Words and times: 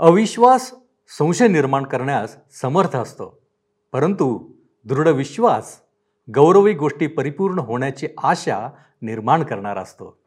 अविश्वास 0.00 0.74
संशय 1.18 1.48
निर्माण 1.48 1.84
करण्यास 1.84 2.36
समर्थ 2.62 2.96
असतो. 2.96 3.42
परंतु 3.92 4.52
दृढ 4.84 5.08
विश्वास 5.08 5.80
गौरवी 6.34 6.74
गोष्टी 6.74 7.06
परिपूर्ण 7.06 7.58
होण्याची 7.58 8.08
आशा 8.22 8.70
निर्माण 9.02 9.42
करणारा 9.42 9.80
असतो. 9.80 10.22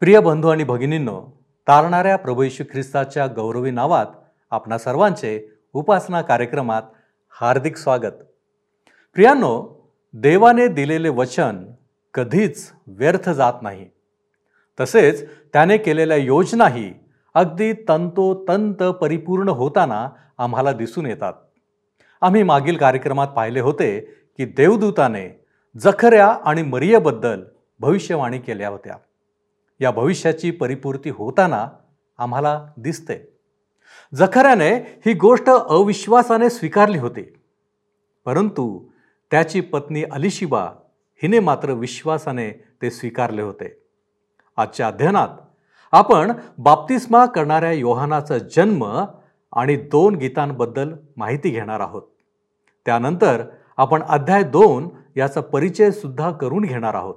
प्रिय 0.00 0.20
बंधू 0.20 0.48
आणि 0.48 0.64
भगिनींनो 0.64 1.37
तारणाऱ्या 1.68 2.16
प्रभू 2.16 2.42
येशू 2.42 2.64
ख्रिस्ताच्या 2.72 3.26
गौरवी 3.26 3.70
नावात 3.70 4.06
आपणा 4.50 4.78
सर्वांचे 4.78 5.52
उपासना 5.72 6.22
कार्यक्रमात 6.22 6.82
हार्दिक 7.40 7.76
स्वागत. 7.76 8.12
प्रियांनो 9.14 9.84
देवाने 10.12 10.68
दिलेले 10.68 11.08
वचन 11.08 11.66
कधीच 12.14 12.72
व्यर्थ 12.86 13.30
जात 13.30 13.52
नाही. 13.62 13.86
तसेच 14.80 15.28
त्याने 15.52 15.76
केलेल्या 15.76 16.16
योजनाही 16.16 16.94
अगदी 17.34 17.72
तंतोतंत 17.72 18.82
परिपूर्ण 18.82 19.48
होताना 19.48 20.08
आम्हाला 20.38 20.72
दिसून 20.72 21.06
येतात. 21.06 21.32
आम्ही 22.20 22.42
मागील 22.42 22.76
कार्यक्रमात 22.76 23.28
पाहिले 23.28 23.60
होते 23.60 24.00
की 24.36 24.44
देवदूताने 24.44 25.44
जखऱ्या 25.78 26.26
आणि 26.26 26.62
मरियेबद्दल 26.62 27.42
भविष्यवाणी 27.80 28.38
केल्या 28.38 28.68
होत्या. 28.68 28.96
या 29.80 29.90
भविष्याची 29.90 30.50
परिपूर्ती 30.50 31.10
होताना 31.10 31.68
आम्हाला 32.18 32.66
दिसते. 32.76 33.38
जखऱ्याने 34.14 34.74
ही 34.74 35.14
गोष्ट 35.14 35.50
अविश्वासाने 35.50 36.50
स्वीकारली 36.50 36.98
होती. 36.98 37.32
परंतु 38.24 38.80
त्याची 39.30 39.60
पत्नी 39.60 40.04
अलिशिबा 40.04 40.70
हिने 41.22 41.38
मात्र 41.38 41.72
विश्वासाने 41.72 42.64
ते 42.82 42.90
स्वीकारले 42.90 43.42
होते. 43.42 43.82
आजच्या 44.56 44.86
अध्ययनात 44.86 45.28
आपण 45.92 46.32
बाप्तिस्मा 46.58 47.26
करणाऱ्या 47.26 47.72
योहानाचा 47.72 48.38
जन्म 48.38 49.04
आणि 49.52 49.76
दोन 49.76 50.14
गीतांबद्दल 50.14 50.94
माहिती 51.16 51.50
घेणार 51.50 51.80
आहोत. 51.80 52.02
त्यानंतर 52.86 53.44
आपण 53.76 54.02
अध्याय 54.02 54.42
दोन 54.42 54.88
याचा 55.16 55.40
परिचय 55.40 55.90
सुद्धा 55.90 56.30
करून 56.30 56.64
घेणार 56.64 56.94
आहोत. 56.94 57.14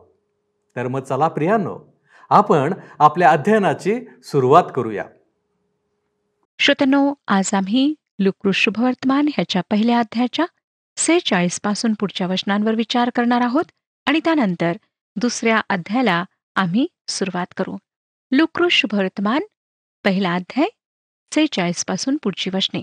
तर 0.76 0.88
मग 0.88 1.00
चला 1.00 1.28
प्रियांनो 1.28 1.91
आपण 2.32 2.74
आपल्या 3.00 3.32
अध्ययनाची 3.32 4.00
सुरुवात 4.24 4.64
करूया. 4.76 5.06
श्रोतनो 6.60 7.14
आज 7.28 7.54
आम्ही 7.54 7.94
लुक्रू 8.20 8.52
शुभवर्तमान 8.52 9.28
ह्याच्या 9.28 9.62
पहिल्या 9.72 10.00
अध्यायाच्या 10.00 10.46
सेहेचाळीसपासून 10.98 11.94
पुढच्या 11.94 12.28
वचनांवर 12.28 12.76
विचार 12.76 13.10
करणार 13.16 13.42
आहोत 13.42 13.64
आणि 14.06 14.20
त्यानंतर 14.24 14.74
दुसऱ्या 15.16 15.62
अध्यायाला 15.70 16.26
आम्ही 16.56 16.88
सुरुवात 17.08 17.48
करू. 17.58 17.78
लुक्रू 18.32 18.70
शुभवर्तमान 18.70 19.42
पहिला 20.04 20.34
अध्याय 20.34 20.68
सेहेचाळीसपासून 21.34 22.18
पुढची 22.24 22.50
वचने. 22.54 22.82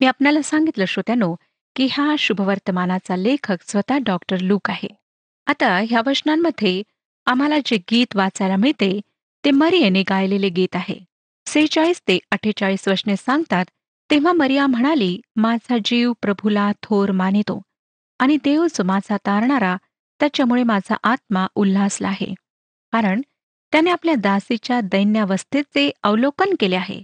मी 0.00 0.06
आपल्याला 0.06 0.42
सांगितलं 0.42 0.84
श्रोत्यानो 0.84 1.36
की 1.76 1.86
हा 1.86 2.14
शुभवर्तमानाचा 2.18 3.16
लेखक 3.16 3.56
स्वतः 3.66 3.98
डॉक्टर 3.98 4.38
लूक 4.38 4.70
आहे. 4.70 4.88
आता 5.46 5.78
ह्या 5.88 6.02
वचनांमध्ये 6.06 6.82
आम्हाला 7.26 7.58
जे 7.64 7.76
गीत 7.90 8.16
वाचायला 8.16 8.56
मिळते 8.56 9.00
ते 9.44 9.50
मरियेने 9.50 10.02
गायलेले 10.02 10.48
गीत 10.48 10.76
आहे. 10.76 10.98
सेहेचाळीस 11.46 12.00
ते 12.00 12.18
अठ्ठेचाळीस 12.30 12.88
वचने 12.88 13.16
सांगतात 13.16 13.64
तेव्हा 14.10 14.32
मरिया 14.32 14.66
म्हणाली 14.66 15.20
माझा 15.36 15.76
जीव 15.84 16.12
प्रभूला 16.22 16.72
थोर 16.82 17.10
मानितो 17.10 17.62
आणि 18.18 18.36
देव 18.44 18.66
माझा 18.84 19.16
तारणारा 19.16 19.76
त्याच्यामुळे 20.20 20.62
माझा 20.62 20.96
आत्मा 21.02 21.46
उल्हासला 21.54 22.08
आहे. 22.08 22.34
कारण 22.92 23.20
त्याने 23.72 23.90
आपल्या 23.90 24.14
दासीच्या 24.14 24.80
दैन्यावस्थेचे 24.80 25.90
अवलोकन 26.02 26.54
केले 26.60 26.76
आहे. 26.76 27.02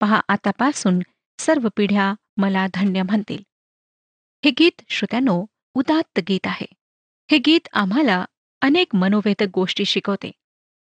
पहा 0.00 0.20
आतापासून 0.28 0.98
सर्व 1.38 1.68
पिढ्या 1.76 2.14
मला 2.36 2.66
धन्य 2.74 3.02
म्हणतील. 3.02 3.42
हे 4.44 4.50
गीत 4.50 4.82
श्रोत्यानो 4.88 5.44
उदात्त 5.74 6.20
गीत 6.28 6.46
आहे. 6.46 6.66
हे 7.30 7.38
गीत 7.38 7.68
आम्हाला 7.72 8.24
अनेक 8.64 8.94
मनोवेदक 8.94 9.46
गोष्टी 9.54 9.84
शिकवते. 9.84 10.30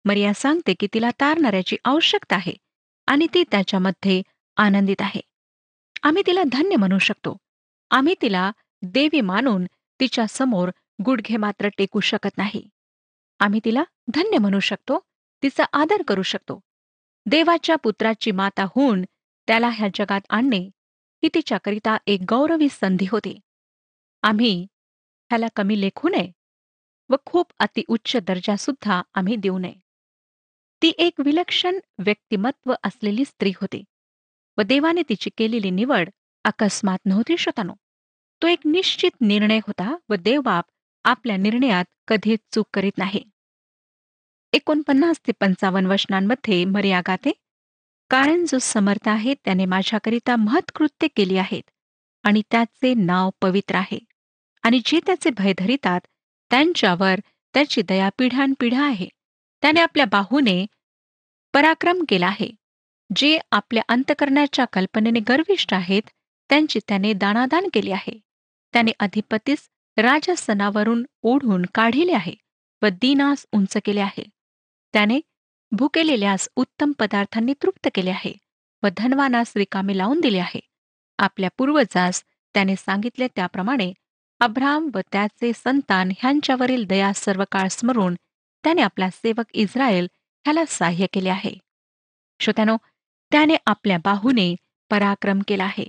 मरिया 0.05 0.33
सांगते 0.33 0.73
की 0.73 0.87
तिला 0.93 1.09
तारणाऱ्याची 1.09 1.75
आवश्यकता 1.85 2.35
आहे 2.35 2.53
आणि 3.07 3.27
ती 3.33 3.43
त्याच्यामध्ये 3.51 4.21
आनंदित 4.57 4.95
आहे. 4.99 5.21
आम्ही 6.03 6.23
तिला 6.27 6.43
धन्य 6.51 6.75
म्हणू 6.75 6.99
शकतो. 6.99 7.37
आम्ही 7.91 8.15
तिला 8.21 8.51
देवी 8.81 9.21
मानून 9.21 9.65
तिच्या 9.99 10.27
समोर 10.27 10.69
गुडघे 11.05 11.37
मात्र 11.37 11.67
टेकू 11.77 11.99
शकत 11.99 12.37
नाही. 12.37 12.69
आम्ही 13.39 13.59
तिला 13.65 13.83
धन्य 14.13 14.37
म्हणू 14.37 14.59
शकतो 14.59 14.99
तिचा 15.43 15.63
आदर 15.73 16.01
करू 16.07 16.21
शकतो. 16.21 16.59
देवाच्या 17.25 17.75
पुत्राची 17.75 18.31
माता 18.31 18.63
होऊन 18.63 19.01
त्याला 19.47 19.69
ह्या 19.69 19.87
जगात 19.95 20.21
आणणे 20.29 20.69
ही 21.23 21.27
तिच्याकरिता 21.33 21.97
एक 22.07 22.19
गौरवी 22.29 22.67
संधी 22.71 23.05
होती. 23.11 23.39
आम्ही 24.21 24.67
ह्याला 25.29 25.47
कमी 25.55 25.81
लेखू 25.81 26.09
नये. 26.09 26.31
व 27.09 27.15
खूप 27.25 27.47
अतिउच्च 27.59 28.15
दर्जासुद्धा 28.17 29.01
आम्ही 29.13 29.35
देऊ 29.35 29.57
नये. 29.57 29.73
ती 30.81 30.91
एक 30.97 31.19
विलक्षण 31.19 31.77
व्यक्तिमत्व 31.99 32.73
असलेली 32.83 33.25
स्त्री 33.25 33.51
होती 33.61 33.83
व 34.57 34.61
देवाने 34.61 35.01
तिची 35.09 35.29
केलेली 35.37 35.69
निवड 35.71 36.09
अकस्मात 36.45 36.99
नव्हती 37.05 37.37
शतानो 37.37 37.73
तो 38.41 38.47
एक 38.47 38.65
निश्चित 38.65 39.21
निर्णय 39.21 39.59
होता 39.67 39.95
व 40.09 40.15
देवबाप 40.15 40.65
आपल्या 41.05 41.37
निर्णयात 41.37 41.85
कधीच 42.07 42.39
चूक 42.53 42.67
करीत 42.73 42.97
नाही. 42.97 43.23
एकोणपन्नास 44.53 45.19
ते 45.27 45.31
पंचावन्न 45.31 45.87
वचनांमध्ये 45.87 46.63
मर्या 46.65 47.01
गाते 47.07 47.31
कारण 48.11 48.43
जो 48.45 48.57
समर्थ 48.61 49.07
आहे 49.09 49.33
त्याने 49.35 49.65
माझ्याकरिता 49.65 50.35
महत्कृत्य 50.35 51.07
केली 51.15 51.37
आहेत 51.37 51.63
आणि 52.23 52.41
त्याचे 52.51 52.93
नाव 52.95 53.29
पवित्र 53.41 53.75
आहे 53.75 53.99
आणि 54.63 54.79
जे 54.85 54.99
त्याचे 55.05 55.29
भय 55.29 55.53
धरितात 55.57 56.01
त्यांच्यावर 56.51 57.19
त्याची 57.53 57.81
दया 57.81 58.09
पिढ्यानपिढ्या 58.17 58.83
आहे. 58.83 59.07
त्याने 59.63 59.79
आपल्या 59.81 60.05
बाहूने 60.05 60.65
पराक्रम 61.53 62.03
केला 62.09 62.27
आहे. 62.27 62.49
जे 63.15 63.37
आपल्या 63.51 63.83
अंतकरणाच्या 63.87 64.65
कल्पनेने 64.65 65.19
गर्विष्ट 65.19 65.73
आहेत 65.73 66.09
त्यांची 66.49 66.79
त्याने 66.87 67.13
दानादान 67.13 67.67
केली 67.73 67.91
आहे. 67.91 68.17
त्याने 68.73 68.91
अधिपतीस 68.99 69.69
राजसनावरून 69.97 71.05
ओढून 71.21 71.65
काढिले 71.75 72.13
आहे 72.13 72.33
व 72.81 72.87
दीनास 73.01 73.45
उंच 73.51 73.77
केले 73.85 73.99
आहे. 73.99 74.23
त्याने 74.93 75.19
भुकेलेल्यास 75.71 76.47
उत्तम 76.55 76.91
पदार्थांनी 76.99 77.53
तृप्त 77.61 77.87
केले 77.95 78.09
आहे 78.09 78.33
व 78.83 78.87
धनवानास 78.97 79.53
रिकामे 79.55 79.97
लावून 79.97 80.19
दिले 80.21 80.39
आहे. 80.39 80.59
आपल्या 81.19 81.49
पूर्वजास 81.57 82.23
त्याने 82.53 82.75
सांगितले 82.75 83.27
त्याप्रमाणे 83.27 83.91
अब्राम 84.41 84.89
व 84.95 84.99
त्याचे 85.11 85.51
संतान 85.55 86.11
ह्यांच्यावरील 86.19 86.85
दया 86.85 87.11
सर्व 87.15 87.43
काळ 87.51 87.67
स्मरून 87.67 88.15
त्याने 88.63 88.81
आपला 88.81 89.09
सेवक 89.09 89.45
इस्रायल 89.53 90.07
ह्याला 90.45 90.63
सहाय्य 90.67 91.05
केले 91.13 91.29
आहे. 91.29 91.53
श्रोत्यानो 92.39 92.75
त्याने 93.31 93.55
आपल्या 93.65 93.97
बाहूने 93.97 94.53
पराक्रम 94.91 95.39
केला 95.47 95.63
आहे. 95.63 95.85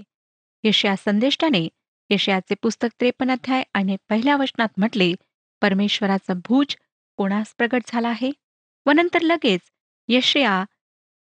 यशया 0.64 0.94
संदेष्टाने 0.96 1.68
यशयाचे 2.10 2.54
पुस्तक 2.62 2.88
त्रेपन्न 3.00 3.32
अध्याय 3.32 3.62
आणि 3.74 3.96
पहिल्या 4.08 4.36
वचनात 4.36 4.68
म्हटले 4.76 5.12
परमेश्वराचा 5.62 6.32
भूज 6.46 6.76
कोणास 7.18 7.54
प्रगट 7.58 7.82
झाला 7.86 8.08
आहे? 8.08 8.30
व 8.86 8.90
नंतर 8.90 9.20
लगेच 9.22 9.60
यशया 10.08 10.64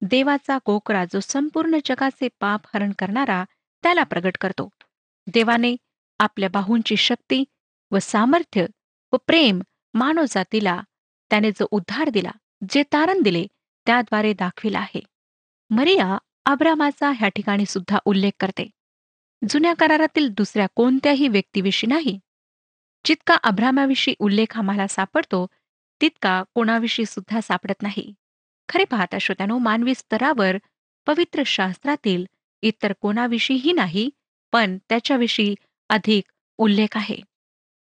देवाचा 0.02 0.58
कोकरा 0.58 1.04
जो 1.06 1.20
संपूर्ण 1.20 1.78
जगाचे 1.86 2.28
पाप 2.40 2.62
हरण 2.74 2.92
करणारा 3.00 3.44
त्याला 3.84 4.04
प्रगट 4.04 4.38
करतो. 4.42 4.69
देवाने 5.28 5.76
आपल्या 6.19 6.50
बाहूंची 6.50 6.95
शक्ती 6.98 7.44
व 7.92 8.00
सामर्थ्य 8.01 8.65
व 9.13 9.18
प्रेम 9.27 9.62
मानव 9.94 10.25
जातीला 10.30 10.81
त्याने 11.31 11.51
जो 11.51 11.68
उद्धार 11.71 12.10
दिला 12.10 12.31
जे 12.69 12.83
तारण 12.83 13.21
दिले 13.21 13.45
त्याद्वारे 13.86 14.33
दाखविला 14.33 14.80
आहे. 14.80 15.01
मरिया 15.69 16.18
अब्रामाचा 16.45 17.12
ह्या 17.12 17.30
ठिकाणी 17.30 17.65
सुद्धा 17.65 18.00
उल्लेख 18.06 18.31
करते. 18.39 18.69
जुन्या 19.50 19.74
करारातील 19.74 20.30
दुसऱ्या 20.30 20.68
कोणत्याही 20.75 21.27
व्यक्तीविषयी 21.27 21.88
नाही. 21.88 22.19
जितका 23.06 23.36
अब्रामाविषयी 23.44 24.16
उल्लेख 24.19 24.57
आम्हाला 24.57 24.88
सापडतो 24.88 25.48
तितका 26.01 26.44
कोणाविषयी 26.56 27.06
सुद्धा 27.06 27.39
सापडत 27.42 27.81
नाही. 27.81 28.13
खरे 28.69 28.83
पाहता 28.83 29.18
श्रोत्यानो 29.18 29.57
मानवी 29.57 29.94
स्तरावर 29.95 30.57
पवित्र 31.07 31.44
शास्त्रातील 31.45 32.25
इतर 32.62 32.94
कोणाविषयीही 33.01 33.71
नाही 33.71 34.09
पण 34.51 34.77
त्याच्याविषयी 34.89 35.56
अधिक 35.89 36.24
उल्लेख 36.57 36.97
आहे. 36.97 37.18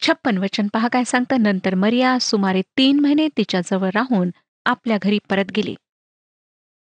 छप्पन 0.00 0.38
वचन 0.38 0.66
पहा 0.68 0.88
काय 0.88 1.04
सांगतं? 1.04 1.42
नंतर 1.42 1.74
मरिया 1.74 2.18
सुमारे 2.20 2.62
तीन 2.62 3.00
महिने 3.00 3.28
तिच्याजवळ 3.36 3.90
राहून 3.94 4.30
आपल्या 4.64 4.98
घरी 5.02 5.18
परत 5.30 5.44
गेली. 5.56 5.74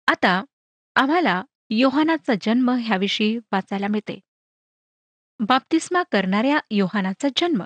आता 0.07 0.43
आम्हाला 0.95 1.43
योहानाचा 1.69 2.33
जन्म 2.41 2.69
ह्याविषयी 2.69 3.37
वाचायला 3.37 3.87
मिळते. 3.87 4.19
बाप्तिस्मा 5.39 6.03
करणाऱ्या 6.11 6.59
योहानाचा 6.71 7.27
जन्म. 7.37 7.63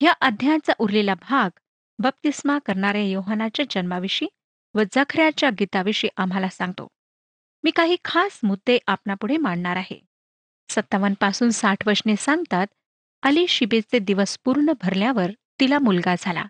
या 0.00 0.12
अध्यायाचा 0.12 0.72
उरलेला 0.78 1.14
भाग 1.14 1.50
बप्तिस्मा 1.98 2.58
करणाऱ्या 2.58 3.02
योहानाच्या 3.02 3.64
जन्माविषयी 3.70 4.28
व 4.74 4.82
जखऱ्याच्या 4.92 5.50
गीताविषयी 5.50 6.10
आम्हाला 6.16 6.48
सांगतो. 6.48 6.88
मी 7.64 7.70
काही 7.70 7.96
खास 8.04 8.40
मुद्दे 8.42 8.78
आपणापुढे 8.86 9.36
मांडणार 9.36 9.76
आहे. 9.76 10.05
सत्तावन्नपासून 10.68 11.50
साठ 11.50 11.86
वशने 11.88 12.16
सांगतात 12.16 12.66
अली 13.22 13.46
शिबेचे 13.48 13.98
दिवस 13.98 14.38
पूर्ण 14.44 14.72
भरल्यावर 14.82 15.30
तिला 15.60 15.78
मुलगा 15.78 16.14
झाला. 16.18 16.44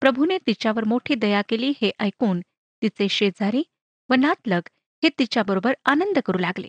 प्रभूने 0.00 0.38
तिच्यावर 0.38 0.84
मोठी 0.84 1.14
दया 1.14 1.40
केली 1.48 1.72
हे 1.82 1.90
ऐकून 2.00 2.40
तिचे 2.82 3.08
शेजारी 3.08 3.62
व 4.10 4.14
नातलग 4.14 4.68
हे 5.02 5.08
तिच्याबरोबर 5.18 5.74
आनंद 5.84 6.18
करू 6.18 6.38
लागले. 6.38 6.68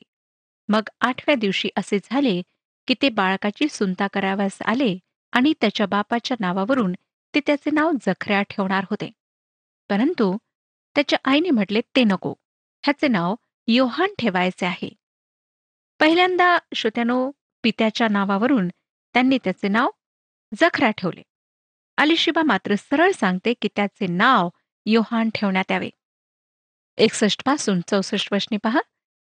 मग 0.69 0.89
आठव्या 1.01 1.36
दिवशी 1.36 1.69
असे 1.78 1.98
झाले 2.04 2.42
की 2.88 2.94
ते 3.01 3.10
बाळकाची 3.10 3.68
सुनता 3.69 4.07
कराव्यास 4.07 4.62
आले 4.62 4.98
आणि 5.31 5.54
त्याच्या 5.62 5.86
बापाच्या 5.86 6.38
नावावरून 6.39 6.94
ते 7.34 7.39
त्याचे 7.39 7.72
नाव 7.72 7.92
जखऱ्या 8.01 8.42
ठेवणार 8.42 8.86
होते. 8.89 9.12
परंतु 9.89 10.38
त्याच्या 10.95 11.19
आईने 11.25 11.50
म्हटले 11.50 11.81
ते 11.95 12.04
नको. 12.04 12.34
ह्याचे 12.84 13.07
नाव 13.07 13.36
योहान 13.68 14.13
ठेवायचे 14.19 14.66
आहे. 14.66 14.89
पहिल्यांदा 16.01 16.57
श्रोत्यानो 16.75 17.31
पित्याच्या 17.63 18.07
नावावरून 18.07 18.68
त्यांनी 19.13 19.38
त्याचे 19.44 19.68
नाव 19.68 19.89
जखरा 20.62 20.92
ठेवले. 20.92 21.21
अलिशिबा 21.98 22.44
मात्र 22.44 22.75
सरळ 22.75 23.12
सांगते 23.12 23.53
की 23.53 23.68
त्याचे 23.75 24.07
नाव 24.07 24.50
योहान 24.86 25.30
ठेवण्यात 25.36 25.71
यावे. 25.71 25.89
एकसष्टपासून 26.98 27.81
चौसष्ट 27.81 28.33
वर्षने 28.33 28.57
पहा. 28.57 28.80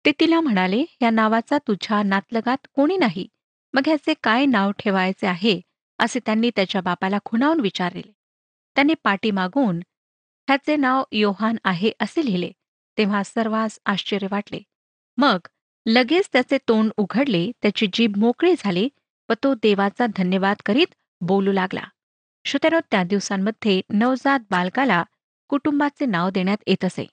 ते 0.05 0.13
तिला 0.21 0.41
म्हणाले 0.41 0.85
या 1.03 1.11
नावाचा 1.11 1.59
तुझ्या 1.59 2.03
नातलगात 2.03 2.67
कोणी 2.73 2.97
नाही? 2.97 3.29
मग 3.73 3.83
ह्याचे 3.87 4.15
काय 4.23 4.47
नाव 4.47 4.71
ठेवायचे 4.71 5.27
आहे? 5.27 5.61
असे 5.99 6.19
त्यांनी 6.27 6.51
त्याच्या 6.57 6.81
बापाला 6.81 7.19
खुणावून 7.25 7.61
विचारले. 7.61 8.13
त्याने 8.75 8.95
पाठी 9.05 9.31
मागून 9.31 9.79
ह्याचे 10.47 10.77
नाव 10.77 11.03
योहान 11.13 11.57
आहे 11.65 11.93
असे 12.01 12.25
लिहिले. 12.25 12.53
तेव्हा 12.99 13.23
सर्वांस 13.23 13.79
आश्चर्य 13.87 14.27
वाटले. 14.31 14.61
मग 15.17 15.39
लगेच 15.87 16.29
त्याचे 16.33 16.59
तोंड 16.69 16.91
उघडले 16.97 17.51
त्याची 17.63 17.87
जीभ 17.93 18.17
मोकळी 18.17 18.55
झाली 18.59 18.89
व 19.29 19.33
तो 19.45 19.55
देवाचा 19.55 20.07
धन्यवाद 20.17 20.57
करीत 20.67 20.95
बोलू 21.21 21.53
लागला. 21.53 21.83
श्रोत्यानो 22.45 22.81
त्या 22.91 23.03
दिवसांमध्ये 23.03 23.81
नवजात 23.91 24.41
बालकाला 24.51 25.03
कुटुंबाचे 25.51 26.07
नाव 26.07 26.31
देण्यात 26.31 26.57
येत 26.67 26.85
असे. 26.85 27.07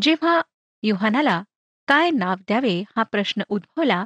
जेव्हा 0.00 0.40
योहानाला 0.82 1.42
काय 1.88 2.10
नाव 2.10 2.34
द्यावे 2.34 2.84
हा 2.96 3.02
प्रश्न 3.02 3.42
उद्भवला 3.48 4.04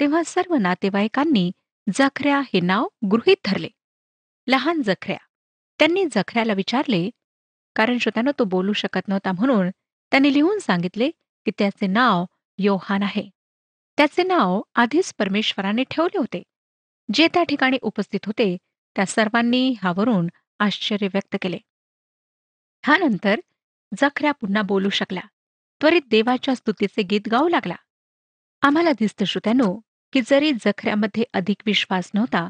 तेव्हा 0.00 0.22
सर्व 0.26 0.54
नातेवाईकांनी 0.54 1.52
जखऱ्या 1.94 2.40
हे 2.40 2.60
नाव 2.60 2.88
गृहीत 3.10 3.36
धरले. 3.44 3.68
लहान 4.46 4.82
जखऱ्या. 4.82 5.16
त्यांनी 5.78 6.04
जखऱ्याला 6.12 6.52
विचारले 6.52 7.10
कारण 7.76 7.98
श्रोत्यानं 7.98 8.30
तो 8.38 8.44
बोलू 8.44 8.72
शकत 8.72 9.08
नव्हता 9.08 9.32
म्हणून 9.32 9.70
त्यांनी 10.10 10.32
लिहून 10.32 10.58
सांगितले 10.58 11.10
की 11.10 11.50
त्याचे 11.58 11.86
नाव 11.86 12.24
योहान 12.58 13.02
आहे. 13.02 13.30
त्याचे 13.96 14.22
नाव 14.22 14.62
आधीच 14.74 15.14
परमेश्वराने 15.14 15.84
ठेवले 15.90 16.18
होते. 16.18 16.42
जे 17.14 17.28
त्या 17.34 17.42
ठिकाणी 17.42 17.78
उपस्थित 17.82 18.20
होते 18.26 18.56
त्या 18.96 19.06
सर्वांनी 19.06 19.70
ह्यावरून 19.70 20.26
आश्चर्य 20.58 21.06
व्यक्त 21.06 21.36
केले. 21.42 21.58
ह्यानंतर 22.84 23.40
जखऱ्या 23.98 24.32
पुन्हा 24.32 24.62
बोलू 24.62 24.88
शकला 24.88 25.20
त्वरित 25.82 26.02
देवाच्या 26.10 26.54
स्तुतीचे 26.54 27.02
गीत 27.02 27.28
गाऊ 27.30 27.48
लागला. 27.48 27.74
आम्हाला 28.62 28.92
दिसतं 28.92 29.24
श्रोत्यानो 29.24 29.80
की 30.12 30.20
जरी 30.26 30.52
जखऱ्यामध्ये 30.52 31.24
अधिक 31.32 31.56
विश्वास 31.66 32.10
नव्हता 32.14 32.48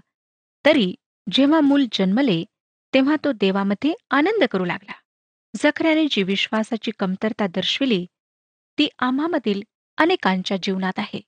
तरी 0.67 0.95
जेव्हा 1.33 1.61
मूल 1.61 1.87
जन्मले 1.93 2.45
तेव्हा 2.95 3.17
तो 3.25 3.33
देवामध्ये 3.33 3.95
आनंद 4.11 4.45
करू 4.45 4.65
लागला. 4.65 4.93
जखऱ्याने 5.57 6.07
जी 6.11 6.23
विश्वासाची 6.23 6.91
कमतरता 6.99 7.47
दर्शविली 7.47 8.07
ती 8.79 8.89
आम्हामधील 8.99 9.62
अनेकांच्या 9.99 10.57
जीवनात 10.62 10.99
आहे. 10.99 11.21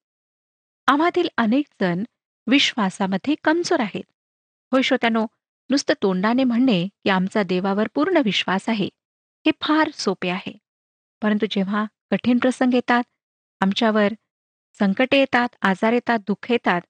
आम्हातील 0.87 1.29
अनेक 1.37 1.67
जण 1.81 2.05
विश्वासामध्ये 2.47 3.35
कमजोर 3.45 3.81
आहेत. 3.81 4.05
होय 4.73 4.83
श्रोत्यानो 4.83 5.27
नुसतं 5.71 5.95
तोंडाने 6.03 6.45
म्हणणे 6.45 6.89
की 7.05 7.11
आमचा 7.11 7.43
देवावर 7.43 7.89
पूर्ण 7.95 8.17
विश्वास 8.25 8.69
आहे 8.69 8.89
हे 9.47 9.51
फार 9.61 9.91
सोपे 9.95 10.29
आहे. 10.29 10.59
परंतु 11.23 11.47
जेव्हा 11.51 11.85
कठीण 12.11 12.39
प्रसंग 12.39 12.75
येतात 12.75 13.05
आमच्यावर 13.61 14.13
संकटे 14.81 15.19
येतात 15.19 15.57
आजार 15.63 15.93
येतात 15.93 16.19
दुःख 16.19 16.51
येतात 16.51 16.81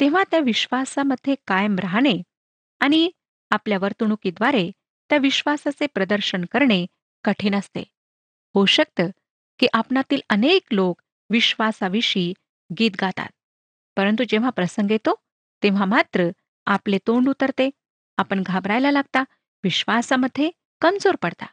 तेव्हा 0.00 0.22
त्या 0.30 0.40
विश्वासामध्ये 0.40 1.34
कायम 1.46 1.78
राहणे 1.78 2.14
आणि 2.80 3.10
आपल्या 3.50 3.78
वर्तणुकीद्वारे 3.78 4.70
त्या 5.10 5.18
विश्वासाचे 5.18 5.86
प्रदर्शन 5.86 6.44
करणे 6.44 6.84
कठीण 7.24 7.54
असते. 7.54 7.82
होऊ 8.54 8.66
शकतं 8.66 9.10
की 9.60 9.66
आपणातील 9.72 10.20
अनेक 10.30 10.72
लोक 10.72 11.00
विश्वासाविषयी 11.30 12.32
गीत 12.70 12.90
गातात 13.00 13.28
परंतु 13.96 14.24
जेव्हा 14.28 14.50
प्रसंग 14.50 14.90
येतो 14.90 15.14
तेव्हा 15.62 15.84
मात्र 15.84 16.28
आपले 16.66 16.98
तोंड 17.06 17.28
उतरते 17.28 17.68
आपण 18.18 18.42
घाबरायला 18.42 18.90
लागता 18.90 19.22
विश्वासामध्ये 19.64 20.50
कमजोर 20.82 21.16
पडता. 21.16 21.46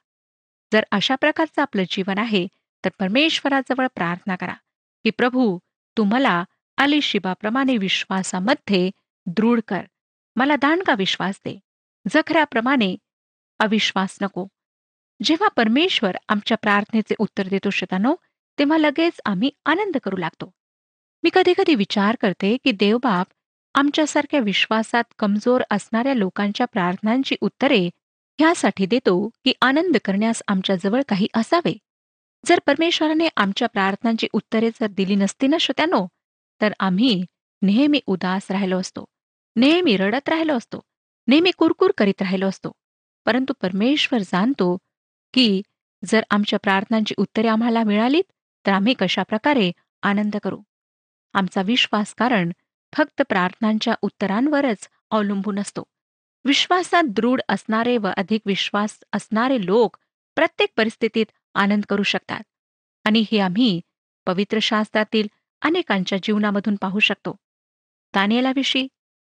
जर 0.71 0.83
अशा 0.91 1.15
प्रकारचं 1.15 1.61
आपलं 1.61 1.83
जीवन 1.89 2.17
आहे 2.17 2.47
तर 2.85 2.89
परमेश्वराजवळ 2.99 3.87
प्रार्थना 3.95 4.35
करा 4.35 4.53
की 5.03 5.09
प्रभू 5.09 5.57
तू 5.97 6.03
मला 6.03 6.43
अलिशिबाप्रमाणे 6.77 7.77
विश्वासामध्ये 7.77 8.91
दृढ 9.25 9.59
कर. 9.67 9.81
मला 10.35 10.55
दांडगा 10.55 10.93
विश्वास 10.97 11.39
दे? 11.45 11.59
जखऱ्याप्रमाणे 12.09 12.95
अविश्वास 13.59 14.17
नको. 14.21 14.47
जेव्हा 15.23 15.47
परमेश्वर 15.47 16.17
आमच्या 16.29 16.57
प्रार्थनेचे 16.57 17.15
उत्तर 17.19 17.47
देतो 17.47 17.69
शतानो 17.69 18.15
तेव्हा 18.59 18.77
लगेच 18.77 19.21
आम्ही 19.25 19.51
आनंद 19.65 19.97
करू 20.03 20.17
लागतो. 20.17 20.51
मी 21.23 21.29
कधी 21.33 21.53
कधी 21.57 21.75
विचार 21.75 22.15
करते 22.21 22.57
की 22.63 22.71
देवबाप 22.71 23.27
आमच्यासारख्या 23.73 24.39
विश्वासात 24.39 25.03
कमजोर 25.19 25.61
असणाऱ्या 25.71 26.13
लोकांच्या 26.13 26.65
प्रार्थनांची 26.65 27.35
उत्तरे 27.41 27.89
ह्यासाठी 28.39 28.85
देतो 28.85 29.29
की 29.43 29.53
आनंद 29.61 29.97
करण्यास 30.05 30.41
आमच्याजवळ 30.47 31.01
काही 31.07 31.27
असावे? 31.33 31.77
जर 32.45 32.59
परमेश्वराने 32.65 33.27
आमच्या 33.37 33.67
प्रार्थनांची 33.67 34.27
उत्तरे 34.33 34.69
जर 34.69 34.87
दिली 34.87 35.15
नसती 35.15 35.47
ना 35.47 35.57
श्रोत्यानो 35.57 36.07
तर 36.61 36.73
आम्ही 36.79 37.25
नेहमी 37.61 37.99
उदास 38.05 38.51
राहिलो 38.51 38.79
असतो. 38.79 39.05
नेहमी 39.55 39.97
रडत 39.97 40.29
राहिलो 40.29 40.57
असतो. 40.57 40.81
नेहमी 41.27 41.51
कुरकुर 41.51 41.91
करीत 41.97 42.21
राहिलो 42.21 42.47
असतो. 42.47 42.71
परंतु 43.25 43.53
परमेश्वर 43.61 44.19
जाणतो 44.21 44.77
की 45.33 45.61
जर 46.05 46.21
आमच्या 46.29 46.59
प्रार्थनांची 46.59 47.15
उत्तरे 47.17 47.47
आम्हाला 47.47 47.83
मिळालीत 47.83 48.31
तर 48.65 48.71
आम्ही 48.71 48.93
कशा 48.93 49.23
प्रकारे 49.23 49.71
आनंद 50.03 50.35
करू? 50.43 50.61
आमचा 51.33 51.61
विश्वास 51.61 52.13
कारण 52.17 52.51
फक्त 52.93 53.21
प्रार्थनांच्या 53.29 53.93
उत्तरांवरच 54.01 54.89
अवलंबून 55.11 55.59
असतो. 55.59 55.83
विश्वासात 56.45 57.03
दृढ 57.03 57.41
असणारे 57.49 57.97
व 57.97 58.07
अधिक 58.17 58.41
विश्वास 58.45 58.99
असणारे 59.13 59.65
लोक 59.65 59.97
प्रत्येक 60.35 60.69
परिस्थितीत 60.77 61.25
आनंद 61.53 61.83
करू 61.89 62.03
शकतात. 62.03 62.41
आणि 63.03 63.25
हे 63.31 63.39
आम्ही 63.39 63.81
पवित्र 64.25 64.59
शास्त्रातील 64.61 65.27
अनेकांच्या 65.61 66.17
जीवनामधून 66.23 66.75
पाहू 66.75 66.99
शकतो. 66.99 67.35
दानियलाविषयी 68.13 68.87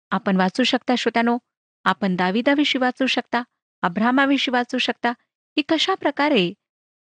आपण 0.10 0.36
वाचू 0.36 0.64
शकता 0.64 0.96
श्रोत्यानो. 0.96 1.38
आपण 1.84 2.16
दाविदाविषयी 2.16 2.80
वाचू 2.80 3.06
शकता 3.06 3.44
अब्रामाविषयी 3.82 4.52
वाचू 4.52 4.78
शकता 4.78 5.12
की 5.56 5.62
कशा 5.70 5.94
प्रकारे 5.94 6.54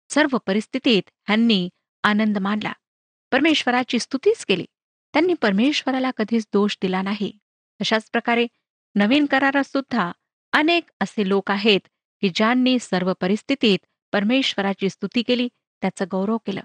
सर्व 0.08 0.38
परिस्थितीत 0.46 1.02
ह्यांनी 1.26 1.68
आनंद 2.02 2.38
मानला. 2.38 2.72
परमेश्वराची 3.30 3.98
स्तुतीच 3.98 4.44
केली. 4.44 4.64
त्यांनी 5.12 5.34
परमेश्वराला 5.34 6.10
कधीच 6.10 6.46
दोष 6.52 6.76
दिला 6.82 7.02
नाही. 7.02 7.38
तशाच 7.80 8.10
प्रकारे 8.10 8.46
नवीन 8.94 9.26
करारात 9.26 9.64
सुद्धा 9.64 10.12
अनेक 10.52 10.90
असे 11.00 11.28
लोक 11.28 11.50
आहेत 11.50 11.80
की 12.20 12.28
ज्यांनी 12.34 12.78
सर्व 12.78 13.12
परिस्थितीत 13.20 13.78
परमेश्वराची 14.12 14.90
स्तुती 14.90 15.22
केली 15.22 15.48
त्याचं 15.56 16.04
गौरव 16.10 16.36
केलं. 16.36 16.60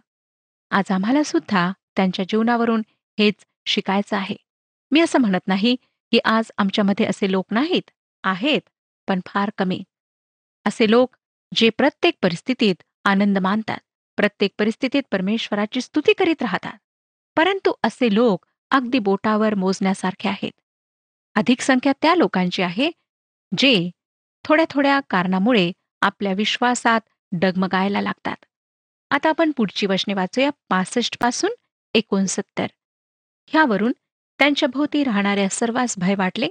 आज 0.72 0.92
आम्हाला 0.92 1.24
सुद्धा 1.24 1.72
त्यांच्या 1.96 2.26
जीवनावरून 2.30 2.82
हेच 3.20 3.46
शिकायचं 3.66 4.16
आहे. 4.16 4.36
मी 4.92 5.02
असं 5.02 5.20
म्हणत 5.20 5.48
नाही 5.48 5.76
की 6.12 6.20
आज 6.26 6.52
आमच्यामध्ये 6.58 7.06
असे 7.06 7.32
लोक 7.32 7.46
नाहीत 7.52 7.92
आहेत 8.24 8.62
पण 9.08 9.20
फार 9.26 9.52
कमी. 9.58 9.84
असे 10.66 10.90
लोक 10.90 11.16
जे 11.56 11.70
प्रत्येक 11.70 12.14
परिस्थितीत 12.22 12.76
आनंद 13.06 13.38
मानतात 13.38 13.78
प्रत्येक 14.18 14.52
परिस्थितीत 14.60 15.04
परमेश्वराची 15.12 15.82
स्तुती 15.82 16.14
करीत 16.14 16.42
राहतात. 16.42 16.78
परंतु 17.36 17.74
असे 17.84 18.14
लोक 18.14 18.46
अगदी 18.72 19.00
बोटावर 19.00 19.54
मोजण्यासारखे 19.54 20.30
आहेत. 20.30 20.52
अधिक 21.36 21.62
संख्या 21.62 21.94
त्या 22.02 22.16
लोकांची 22.16 22.62
आहे 22.62 22.92
जे 23.58 23.92
थोड्या 24.44 24.66
थोड्या 24.70 25.00
कारणामुळे 25.10 25.72
आपल्या 26.02 26.34
विश्वासात 26.34 27.02
डगमगायला 27.32 28.02
लागतात. 28.02 28.46
आता 29.10 29.30
आपण 29.30 29.52
पुढची 29.52 29.86
वचने 29.86 30.14
वाचूया. 30.14 30.50
पासष्टपासून 30.70 31.52
एकोणसत्तर. 31.94 32.68
ह्यावरून 33.48 33.92
त्यांच्या 34.40 34.70
भोवती 34.74 35.04
राहणाऱ्या 35.04 35.50
सर्वांस 35.50 35.96
भय 35.98 36.16
वाटले 36.16 36.48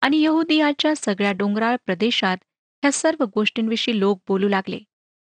आणि 0.00 0.22
यहुदियाच्या 0.22 0.92
सगळ्या 0.96 1.32
डोंगराळ 1.32 1.76
प्रदेशात 1.86 2.38
ह्या 2.82 2.92
सर्व 2.92 3.24
गोष्टींविषयी 3.34 3.98
लोक 3.98 4.20
बोलू 4.28 4.48
लागले. 4.48 4.78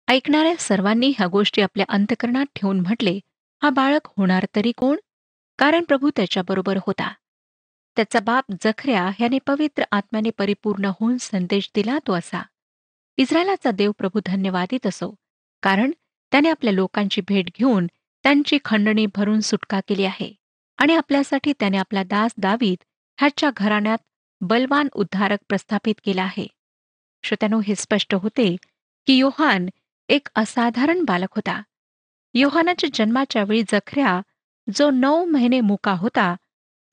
ऐकणाऱ्या 0.08 0.54
सर्वांनी 0.60 1.14
ह्या 1.18 1.28
गोष्टी 1.28 1.62
आपल्या 1.62 1.86
अंतकरणात 1.90 2.46
ठेवून 2.56 2.80
म्हटले 2.80 3.20
हा 3.64 3.70
बाळक 3.70 4.08
होणार 4.18 4.46
तरी 4.56 4.72
कोण? 4.72 4.98
कारण 5.60 5.84
प्रभू 5.84 6.10
त्याच्याबरोबर 6.16 6.78
होता. 6.88 7.14
त्याचा 7.96 8.20
बाप 8.20 8.46
जखऱ्या 8.64 9.04
ह्याने 9.04 9.38
पवित्र 9.48 9.84
आत्म्याने 9.92 10.30
परिपूर्ण 10.30 10.86
होऊन 10.86 11.18
संदेश 11.18 11.72
दिला 11.76 11.98
तो 12.08 12.14
असा. 12.14 12.42
इस्रायलाचा 13.18 13.72
देव 13.72 13.92
प्रभू 13.92 14.20
धन्यवादित 14.26 14.88
असो 14.88 15.14
कारण 15.64 15.92
त्याने 16.32 16.50
आपल्या 16.50 16.74
लोकांची 16.74 17.22
भेट 17.22 17.50
घेऊन 17.58 17.88
त्यांची 18.26 18.58
खंडणी 18.66 19.06
भरून 19.06 19.40
सुटका 19.40 19.80
केली 19.88 20.06
आहे 20.06 20.34
आणि 20.78 20.96
आपल्यासाठी 20.96 21.54
त्याने 21.60 21.78
आपला 21.78 22.04
दास 22.04 22.32
दावीत 22.38 22.84
ह्याच्या 23.20 23.50
घराण्यात 23.58 23.98
बलवान 24.42 24.88
उद्धारक 24.94 25.40
प्रस्थापित 25.50 25.96
केला 26.04 26.24
आहे. 26.24 26.48
श्रोत्यानो 27.24 27.60
हे 27.60 27.76
स्पष्ट 27.76 28.16
होते 28.16 28.56
की 29.08 29.14
योहान 29.14 29.68
एक 30.10 30.28
असाधारण 30.36 31.04
बालक 31.04 31.36
होता. 31.36 31.62
योहानाच्या 32.34 32.90
जन्माच्या 32.94 33.44
वेळी 33.44 33.64
जखऱ्या 33.64 34.20
जो 34.68 34.90
नऊ 34.90 35.26
महिने 35.26 35.60
मुका 35.62 35.92
होता 35.92 36.36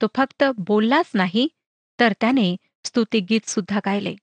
तो 0.01 0.07
फक्त 0.15 0.43
बोललाच 0.57 1.11
नाही 1.13 1.47
तर 1.99 2.13
त्याने 2.21 2.55
स्तुतिगीत 2.83 3.49
सुद्धा 3.49 3.79
गायले. 3.85 4.15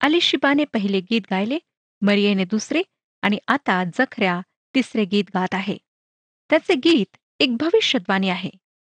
अलिशिबाने 0.00 0.64
पहिले 0.64 1.00
गीत 1.00 1.20
गायले 1.30 1.58
मरियेने 2.02 2.44
दुसरे 2.44 2.82
आणि 3.22 3.38
आता 3.48 3.84
जखऱ्या 3.84 4.40
तिसरे 4.74 5.04
गीत 5.04 5.24
गात 5.34 5.54
आहे. 5.54 5.76
त्याचे 6.50 6.74
गीत 6.74 7.16
एक 7.40 7.56
भविष्यद्वाणी 7.56 8.28
आहे. 8.28 8.50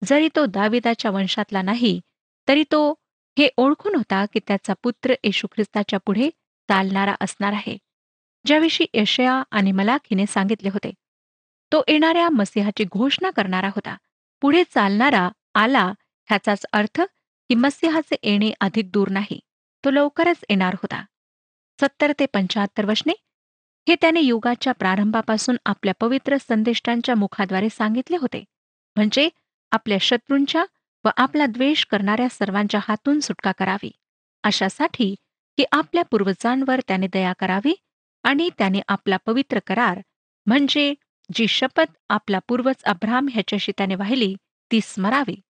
जरी 0.04 0.28
तो 0.36 0.46
दाविदाच्या 0.46 1.10
वंशातला 1.10 1.62
नाही 1.62 2.00
तरी 2.48 2.62
तो 2.62 2.90
हे 3.38 3.48
ओळखून 3.56 3.94
होता 3.94 4.24
की 4.32 4.40
त्याचा 4.48 4.74
पुत्र 4.82 5.14
येशू 5.24 5.46
ख्रिस्ताच्या 5.46 5.98
पुढे 6.06 6.30
चालणारा 6.68 7.14
असणार 7.20 7.52
आहे. 7.52 7.76
ज्याविषयी 8.46 8.86
यशया 8.94 9.42
आणि 9.50 9.72
मलाखीने 9.72 10.26
सांगितले 10.26 10.68
होते. 10.68 10.90
तो 11.72 11.82
येणाऱ्या 11.88 12.28
मसिहाची 12.30 12.84
घोषणा 12.84 13.30
करणारा 13.30 13.68
होता. 13.68 13.96
पुढे 14.40 14.64
चालणारा 14.64 15.28
आला 15.54 15.92
ह्याचाच 16.28 16.66
अर्थ 16.72 17.00
की 17.48 17.54
मसिहाचे 17.54 18.16
येणे 18.22 18.50
अधिक 18.60 18.90
दूर 18.90 19.08
नाही. 19.08 19.40
तो 19.88 19.92
लवकरच 19.92 20.44
येणार 20.50 20.74
होता. 20.74 21.00
सत्तर 21.78 22.12
ते 22.18 22.26
पंच्याहत्तर 22.26 22.84
वशने 22.84 23.12
हे 23.86 23.94
त्याने 23.94 24.20
युगाच्या 24.20 24.72
प्रारंभापासून 24.72 25.56
आपल्या 25.64 25.92
पवित्र 26.00 26.36
संदेष्टांच्या 26.40 27.14
मुखाद्वारे 27.14 27.68
सांगितले 27.70 28.16
होते. 28.16 28.42
म्हणजे 28.96 29.28
आपल्या 29.72 29.98
शत्रूंच्या 30.00 30.64
व 31.04 31.08
आपला 31.16 31.46
द्वेष 31.46 31.84
करणाऱ्या 31.84 32.28
सर्वांच्या 32.28 32.80
हातून 32.82 33.20
सुटका 33.20 33.52
करावी. 33.52 33.90
अशासाठी 34.44 35.14
की 35.58 35.64
आपल्या 35.72 36.02
पूर्वजांवर 36.04 36.80
त्याने 36.88 37.06
दया 37.06 37.32
करावी 37.32 37.74
आणि 38.24 38.48
त्याने 38.58 38.80
आपला 38.88 39.16
पवित्र 39.26 39.58
करार 39.66 40.00
म्हणजे 40.46 40.92
जी 41.30 41.46
शपथ 41.48 41.96
आपला 42.08 42.38
पूर्वज 42.48 42.84
अब्राम 42.84 43.28
ह्याच्याशी 43.32 43.72
त्याने 43.78 43.94
वाहिली 43.94 44.34
ती 44.70 44.80
स्मरावी. 44.82 45.40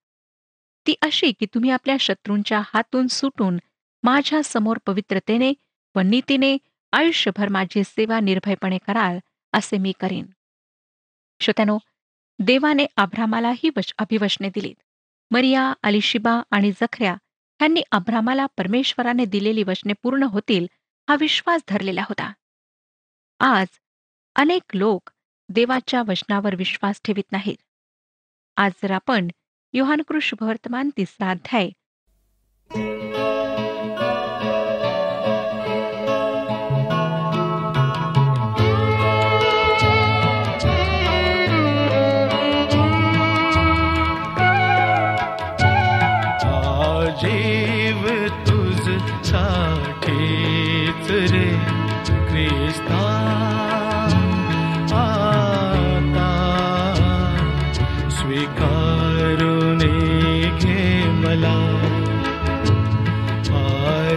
ती 0.86 0.94
अशी 1.02 1.32
की 1.32 1.46
तुम्ही 1.46 1.70
आपल्या 1.70 1.96
शत्रूंच्या 2.00 2.62
हातून 2.64 3.06
सुटून 3.06 3.58
माझ्यासमोर 4.02 4.76
पवित्रतेने 4.86 5.52
व 5.94 6.00
नीतीने 6.00 6.56
आयुष्यभर 6.92 7.48
माझी 7.48 7.84
सेवा 7.84 8.20
निर्भयपणे 8.20 8.78
कराल 8.86 9.18
असे 9.52 9.78
मी 9.78 9.92
करीन. 10.00 10.26
श्रोत्यानो 11.40 11.78
देवाने 12.38 12.86
अब्रामाला 12.96 13.50
ही 13.50 13.70
वच 13.76 13.94
अभिवचने 13.98 14.48
दिलीत. 14.48 14.74
मरिया 15.30 15.72
अलिशिबा 15.82 16.42
आणि 16.50 16.72
जखऱ्या 16.72 17.12
ह्यांनी 17.12 17.82
आभ्रामाला 17.92 18.46
परमेश्वराने 18.46 19.24
दिलेली 19.24 19.62
वचने 19.62 19.92
पूर्ण 19.92 20.22
होतील 20.22 20.66
हा 21.08 21.16
विश्वास 21.20 21.62
धरलेला 21.68 22.02
होता. 22.02 22.32
आज 23.40 23.66
अनेक 24.36 24.62
लोक 24.74 25.10
देवाच्या 25.48 26.02
वचनावर 26.08 26.54
विश्वास 26.54 27.00
ठेवित 27.04 27.32
नाहीत. 27.32 27.56
आज 28.56 28.72
जर 28.82 28.90
आपण 28.90 29.28
योहानकृष 29.72 30.34
वर्तमान 30.40 30.90
तिसरा 30.96 31.30
अध्याय 31.30 31.68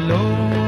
आलो 0.10 0.61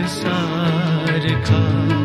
तुझ 0.00 0.08
सारखा 0.08 1.99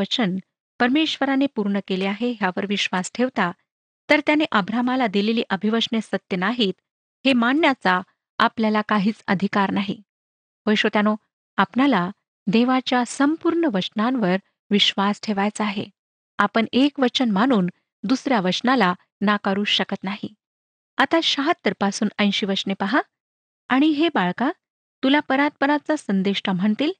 वचन 0.00 0.36
परमेश्वराने 0.80 1.46
पूर्ण 1.46 1.78
केले 1.88 2.06
आहे 2.06 2.30
ह्यावर 2.30 2.66
विश्वास 2.66 3.10
ठेवता 3.14 3.50
तर 4.10 4.20
त्याने 4.20 4.44
अब्रामाला 4.52 5.06
दिलेली 5.06 5.42
अभिवचने 5.50 6.00
सत्य 6.00 6.36
नाहीत 6.36 6.80
हे 7.26 7.32
मानण्याचा 7.32 8.00
आपल्याला 8.38 8.82
काहीच 8.82 9.22
अधिकार 9.26 9.70
नाही. 9.70 10.02
होय 10.66 10.74
श्रोत्यानो 10.74 11.16
आपणाला 11.56 12.10
देवाच्या 12.46 13.02
संपूर्ण 13.06 13.64
वचनांवर 13.64 14.36
विश्वास 14.70 15.20
ठेवायचा 15.22 15.64
आहे. 15.64 15.84
आपण 16.38 16.66
एक 16.72 17.00
वचन 17.00 17.30
मानून 17.30 17.68
दुसऱ्या 18.02 18.40
वचनाला 18.40 18.94
नाकारू 19.20 19.64
शकत 19.64 20.04
नाही. 20.04 20.34
आता 20.98 21.20
शहात्तरपासून 21.22 22.08
ऐंशी 22.18 22.46
वचने 22.46 22.74
पहा. 22.74 23.00
आणि 23.68 23.86
हे 23.86 24.08
बाळका 24.14 24.50
तुला 25.02 25.20
परात्पराचा 25.20 25.96
संदेष्टा 25.96 26.52
म्हणतील? 26.52 26.92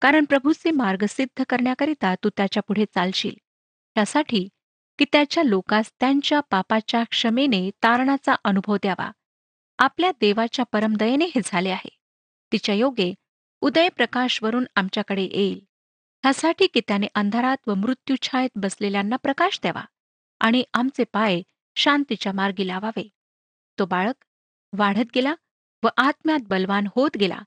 कारण 0.00 0.24
प्रभूचे 0.24 0.70
मार्ग 0.70 1.04
सिद्ध 1.08 1.44
करण्याकरिता 1.48 2.14
तू 2.14 2.28
त्याच्या 2.36 2.62
पुढे 2.62 2.84
चालशील. 2.84 3.34
त्यासाठी 3.94 4.48
की 4.98 5.04
त्याच्या 5.12 5.42
लोकास 5.42 5.92
त्यांच्या 6.00 6.40
पापाच्या 6.40 7.04
क्षमेने 7.04 7.70
तारणाचा 7.70 8.34
अनुभव 8.44 8.76
द्यावा. 8.76 9.10
आपल्या 9.78 10.10
देवाच्या 10.20 10.64
परमदयेने 10.72 11.24
हे 11.24 11.40
झाले 11.44 11.70
आहे. 11.70 11.88
तिच्या 12.52 12.74
योगे 12.74 13.14
उदय 13.60 13.88
प्रकाशवरून 13.88 14.64
आमच्याकडे 14.76 15.22
येईल. 15.22 15.60
ह्यासाठी 16.24 16.66
की 16.66 16.80
त्याने 16.80 17.06
अंधारात 17.14 17.56
व 17.66 17.74
मृत्यूछायेत 17.74 18.50
बसलेल्यांना 18.54 19.16
प्रकाश 19.16 19.58
द्यावा 19.62 19.84
आणि 20.40 20.64
आमचे 20.74 21.04
पाय 21.04 21.42
शांतीच्या 21.76 22.32
मार्गी 22.32 22.66
लावावे. 22.66 23.08
तो 23.78 23.86
बाळक 23.86 24.24
वाढत 24.78 25.06
गेला 25.14 25.34
व 25.82 25.88
आत्म्यात 25.96 26.38
बलवान 26.48 26.86
होत 26.96 27.10
गेला. 27.20 27.38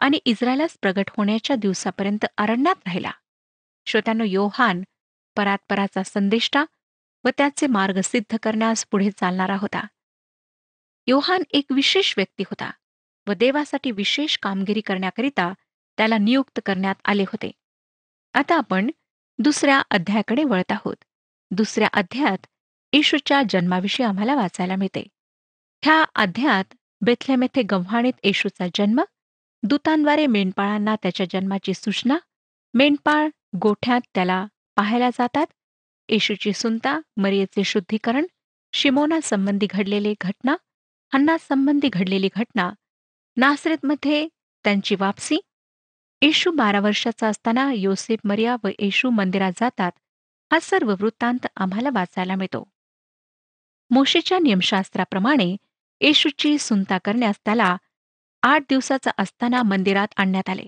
आणि 0.00 0.18
इस्रायलास 0.24 0.78
प्रगट 0.80 1.10
होण्याच्या 1.16 1.56
दिवसापर्यंत 1.56 2.24
अरण्यात 2.36 2.76
राहिला. 2.86 3.10
श्रोत्यानो 3.86 4.24
योहान 4.24 4.82
परात्पराचा 5.36 6.02
संदेष्टा 6.02 6.64
व 7.24 7.28
त्याचे 7.38 7.66
मार्ग 7.66 8.00
सिद्ध 8.00 8.36
करण्यास 8.42 8.86
पुढे 8.90 9.10
चालणारा 9.10 9.56
होता. 9.56 9.86
योहान 11.06 11.42
एक 11.50 11.64
विशेष 11.70 12.14
व्यक्ती 12.16 12.42
होता 12.42 12.70
व 13.28 13.32
देवासाठी 13.32 13.90
विशेष 13.90 14.38
कामगिरी 14.38 14.80
करण्याकरिता 14.80 15.52
त्याला 15.96 16.18
नियुक्त 16.18 16.60
करण्यात 16.66 16.94
आले 17.04 17.22
होते. 17.22 17.50
आता 18.34 18.56
आपण 18.56 18.90
दुसऱ्या 19.38 19.82
अध्यायाकडे 19.90 20.44
वळत 20.44 20.72
आहोत. 20.72 20.96
दुसऱ्या 21.50 21.88
अध्यायात 21.92 22.46
येशूच्या 22.92 23.42
जन्माविषयी 23.50 24.06
आम्हाला 24.06 24.34
वाचायला 24.34 24.76
मिळते. 24.76 25.06
ह्या 25.82 26.04
अध्यायात 26.14 26.74
बेथलेम 27.00 27.42
येथे 27.42 27.62
गव्हाणीत 27.62 28.12
येशूचा 28.22 28.66
जन्म 28.74 29.00
दूतांद्वारे 29.62 30.26
मेंढपाळांना 30.26 30.94
त्याच्या 31.02 31.26
जन्माची 31.30 31.74
सूचना 31.74 32.16
मेंढपाळ 32.74 33.28
गोठ्यात 33.62 34.00
त्याला 34.14 34.44
पाहायला 34.76 35.10
जातात. 35.10 35.46
येशूची 36.08 36.52
सुनता 36.52 37.00
मरियेचे 37.16 37.64
शुद्धीकरण 37.64 38.26
शिमोना 38.72 39.18
संबंधी 39.22 39.66
घटना 40.20 40.56
अन्नासंबंधी 41.12 41.88
घडलेली 41.88 42.28
घटना 42.36 42.70
नासरेतमध्ये 43.36 44.28
त्यांची 44.64 44.94
वापसी. 44.94 45.38
येशू 46.22 46.50
बारा 46.50 46.80
वर्षाचा 46.80 47.28
असताना 47.28 47.72
योसेफ 47.72 48.18
मरिया 48.24 48.56
व 48.64 48.68
येशू 48.78 49.10
मंदिरात 49.10 49.52
जातात. 49.56 49.92
हा 50.52 50.58
सर्व 50.62 50.94
वृत्तांत 51.00 51.46
आम्हाला 51.56 51.88
वाचायला 51.94 52.34
मिळतो. 52.34 52.64
मोशेच्या 53.90 54.38
नियमशास्त्राप्रमाणे 54.38 55.56
येशूची 56.00 56.58
सुनता 56.58 56.98
करण्यास 56.98 57.40
त्याला 57.44 57.76
आठ 58.42 58.62
दिवसाचा 58.68 59.10
असताना 59.18 59.62
मंदिरात 59.62 60.08
आणण्यात 60.16 60.48
आले. 60.48 60.64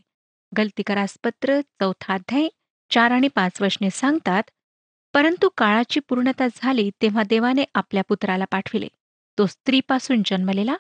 गलतीकरासपत्र 0.53 1.61
चौथा 1.61 2.15
अध्याय 2.15 2.49
चार 2.91 3.11
आणि 3.11 3.29
पाच 3.29 3.61
वशने 3.63 3.91
सांगतात 3.91 4.51
परंतु 5.15 5.49
काळाची 5.57 6.01
पूर्णता 6.01 6.47
झाली 6.57 6.91
तेव्हा 7.03 7.23
देवाने 7.29 7.65
आपल्या 7.75 8.03
पुत्राला 8.09 8.45
पाठविले. 8.51 8.89
तो 9.39 9.47
स्त्रीपासून 9.47 10.23
जन्मलेला 10.27 10.77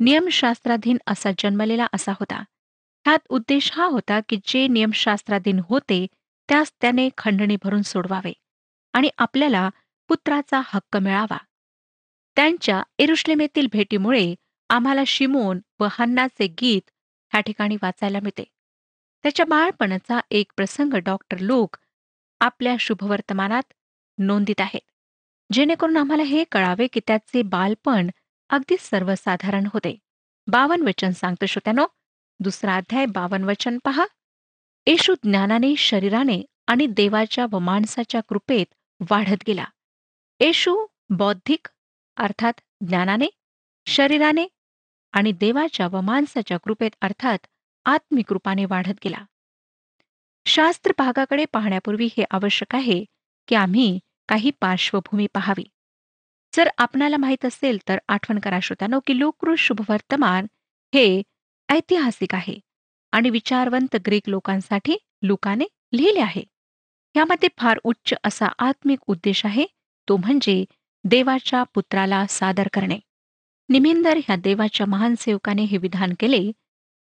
नियमशास्त्राधीन 0.00 0.96
असा 1.06 1.30
जन्मलेला 1.38 1.86
असा 1.92 2.12
होता. 2.12 2.42
ह्यात 3.06 3.18
उद्देश 3.28 3.70
हा 3.72 3.84
होता 3.84 4.20
की 4.28 4.36
जे 4.46 4.66
नियमशास्त्राधीन 4.68 5.60
होते 5.68 6.06
त्यास 6.48 6.72
त्याने 6.80 7.08
खंडणी 7.18 7.56
भरून 7.62 7.82
सोडवावे 7.82 8.32
आणि 8.92 9.10
आपल्याला 9.18 9.68
पुत्राचा 10.08 10.60
हक्क 10.64 10.96
मिळावा. 10.96 11.36
त्यांच्या 12.36 12.82
एरुश्लेमेतील 12.98 13.66
भेटीमुळे 13.72 14.34
आम्हाला 14.70 15.00
शिमोन 15.06 15.58
व 15.80 15.86
हन्नाचे 15.90 16.46
गीत 16.46 16.90
ह्या 17.32 17.40
ठिकाणी 17.40 17.76
वाचायला 17.82 18.20
मिळते. 18.20 18.44
त्याच्या 19.22 19.46
बाळपणाचा 19.46 20.20
एक 20.30 20.52
प्रसंग 20.56 20.94
डॉक्टर 20.94 21.38
लोक 21.38 21.76
आपल्या 22.40 22.76
शुभवर्तमानात 22.80 23.72
नोंदीत 24.18 24.60
आहेत. 24.60 24.80
जेणेकरून 25.52 25.96
आम्हाला 25.96 26.22
हे 26.22 26.44
कळावे 26.44 26.86
की 26.86 27.00
त्याचे 27.06 27.42
बालपण 27.42 28.10
अगदी 28.50 28.76
सर्वसाधारण 28.80 29.66
होते. 29.66 29.96
बावन 30.46 30.82
वचन 30.82 31.10
सांगतो 31.10 31.46
श्रोत्यानो. 31.46 31.86
दुसरा 32.40 32.76
अध्याय 32.76 33.06
बावन 33.06 33.44
वचन 33.44 33.78
पहा. 33.84 34.06
येशू 34.86 35.14
ज्ञानाने 35.22 35.76
शरीराने 35.76 36.42
आणि 36.66 36.86
देवाच्या 36.86 37.46
व 37.50 37.58
माणसाच्या 37.58 38.20
कृपेत 38.20 38.74
वाढत 39.10 39.44
गेला. 39.46 39.64
येशू 40.40 40.86
बौद्धिक 41.10 41.68
अर्थात 42.16 42.52
ज्ञानाने 42.88 43.26
शरीराने 43.86 44.46
आणि 45.12 45.32
देवाच्या 45.32 45.86
व 45.86 46.00
माणसाच्या 46.00 46.56
कृपेत 46.56 46.90
अर्थात 47.00 47.46
आत्मिक 47.84 48.32
रूपाने 48.32 48.64
वाढत 48.64 48.94
गेला. 49.04 49.24
शास्त्र 50.46 50.92
भागाकडे 50.98 51.44
पाहण्यापूर्वी 51.44 52.08
हे 52.16 52.24
आवश्यक 52.30 52.74
आहे 52.74 53.04
की 53.48 53.54
आम्ही 53.54 53.98
काही 54.28 54.50
पार्श्वभूमी 54.60 55.26
पाहावी. 55.34 55.64
जर 56.56 56.68
आपणाला 56.78 57.16
माहीत 57.16 57.44
असेल 57.44 57.78
तर 57.88 57.98
आठवण 58.08 58.38
करा 58.38 58.60
श्रोत्यानो 58.62 59.00
की 59.06 59.18
लोकृ 59.18 59.54
शुभवर्तमान 59.58 60.46
हे 60.94 61.22
ऐतिहासिक 61.68 62.34
आहे 62.34 62.58
आणि 63.12 63.30
विचारवंत 63.30 63.96
ग्रीक 64.06 64.28
लोकांसाठी 64.28 64.96
लुकाने 65.22 65.64
लिहिले 65.92 66.20
आहे. 66.20 66.42
यामध्ये 67.16 67.48
फार 67.58 67.78
उच्च 67.84 68.14
असा 68.24 68.46
आत्मिक 68.58 68.98
उद्देश 69.06 69.44
आहे 69.44 69.64
तो 70.08 70.16
म्हणजे 70.16 70.64
देवाच्या 71.04 71.62
पुत्राला 71.62 72.26
सादर 72.26 72.68
करणे. 72.72 72.98
निमिंदर 73.70 74.16
ह्या 74.16 74.36
देवाच्या 74.36 74.86
महान 74.86 75.14
सेवकाने 75.18 75.62
हे 75.62 75.76
विधान 75.76 76.12
केले 76.20 76.52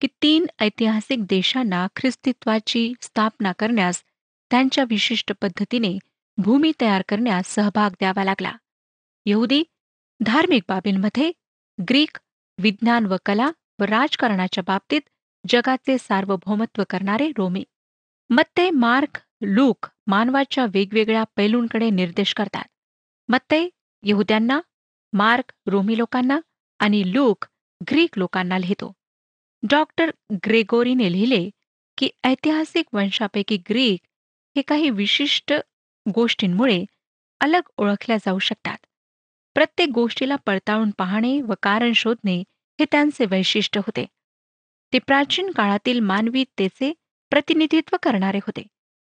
की 0.00 0.06
तीन 0.22 0.46
ऐतिहासिक 0.58 1.24
देशांना 1.24 1.86
ख्रिस्तित्वाची 1.96 2.92
स्थापना 3.00 3.52
करण्यास 3.52 4.02
त्यांच्या 4.50 4.84
विशिष्ट 4.88 5.32
पद्धतीने 5.40 5.98
भूमी 6.36 6.72
तयार 6.80 7.02
करण्यास 7.08 7.46
सहभाग 7.46 7.90
द्यावा 7.90 8.24
लागला. 8.24 8.52
यहुदी 9.26 9.62
धार्मिक 10.20 10.62
बाबींमध्ये 10.68 11.32
ग्रीक 11.80 12.18
विज्ञान 12.58 13.06
व 13.06 13.16
कला 13.26 13.50
व 13.80 13.84
राजकारणाच्या 13.84 14.64
बाबतीत 14.66 15.00
जगाचे 15.48 15.98
सार्वभौमत्व 15.98 16.82
करणारे 16.90 17.32
रोमी. 17.38 17.64
मत्ते 18.30 18.70
मार्क 18.70 19.18
लूक 19.42 19.86
मानवाच्या 20.06 20.66
वेगवेगळ्या 20.74 21.24
पैलूंकडे 21.36 21.90
निर्देश 21.90 22.34
करतात. 22.34 22.64
मत्ते 23.28 23.68
यहुद्यांना 24.02 24.60
मार्क 25.12 25.52
रोमी 25.66 25.98
लोकांना 25.98 26.40
आणि 26.84 27.02
लूक 27.12 27.44
ग्रीक 27.90 28.18
लोकांना 28.18 28.58
लिहितो. 28.58 28.92
डॉक्टर 29.62 30.10
ग्रेगोरीने 30.32 31.12
लिहिले 31.12 31.50
की 31.98 32.08
ऐतिहासिक 32.24 32.86
वंशापैकी 32.92 33.56
ग्रीक 33.56 34.00
हे 34.56 34.62
काही 34.62 34.90
विशिष्ट 34.90 35.52
गोष्टींमुळे 36.06 36.84
अलग 37.40 37.60
ओळखल्या 37.78 38.16
जाऊ 38.16 38.38
शकतात. 38.38 38.76
प्रत्येक 39.56 39.88
गोष्टीला 39.88 40.36
पडताळून 40.36 40.90
पाहणे 40.90 41.40
व 41.40 41.54
कारण 41.62 41.92
शोधणे 41.92 42.36
हे 42.78 42.84
त्यांचे 42.84 43.26
वैशिष्ट्य 43.26 43.80
होते. 43.80 44.04
ते 44.92 44.98
प्राचीन 44.98 45.50
काळातील 45.50 46.00
मानवीतेचे 46.00 46.92
प्रतिनिधित्व 47.30 47.96
करणारे 48.02 48.38
होते. 48.38 48.62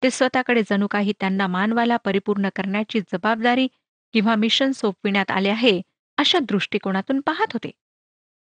ते 0.03 0.11
स्वतःकडे 0.11 0.63
जणू 0.71 0.87
काही 0.87 1.13
त्यांना 1.21 1.47
मानवाला 1.47 1.97
परिपूर्ण 1.97 2.49
करण्याची 2.57 3.01
जबाबदारी 3.01 3.67
किंवा 4.13 4.35
मिशन 4.35 4.73
सोपविण्यात 4.73 5.31
आले 5.31 5.49
आहे 5.49 5.81
अशा 6.21 6.39
दृष्टिकोनातून 6.39 7.21
पाहत 7.21 7.53
होते. 7.53 7.71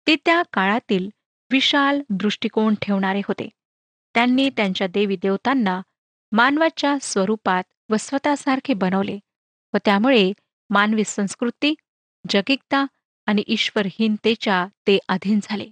ते 0.06 0.16
त्या 0.16 0.42
काळातील 0.52 1.08
विशाल 1.50 2.00
दृष्टिकोन 2.10 2.74
ठेवणारे 2.82 3.18
होते. 3.18 3.48
त्यांनी 4.14 4.50
त्यांच्या 4.50 4.86
देवी 4.86 5.16
देवतांना 5.16 5.82
मानवाच्या 6.32 6.96
स्वरूपात 7.02 7.64
व 7.90 7.96
स्वतःसारखे 8.00 8.74
बनवले 8.74 9.18
व 9.74 9.76
त्यामुळे 9.84 10.32
मानवी 10.70 11.02
संस्कृती 11.06 11.74
जगिकता 12.28 12.86
आणि 13.26 13.42
ईश्वरहीनतेच्या 13.46 14.66
ते 14.86 14.98
अधीन 15.08 15.40
झाले. 15.42 15.70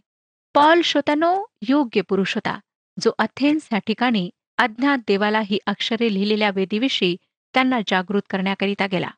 पॉल 0.54 0.82
श्रोतानो 0.82 1.44
योग्य 1.68 2.00
पुरुष 2.00 2.34
होता 2.34 2.58
जो 3.00 3.10
अथेन्स 3.18 3.68
या 3.72 3.78
ठिकाणी 3.78 4.30
अज्ञात 4.58 4.98
देवाला 5.08 5.40
ही 5.40 5.58
अक्षरे 5.66 6.14
लिहिलेल्या 6.14 6.50
वेदीविषयी 6.54 7.16
त्यांना 7.54 7.80
जागृत 7.86 8.22
करण्याकरिता 8.30 8.86
गेला. 8.86 9.10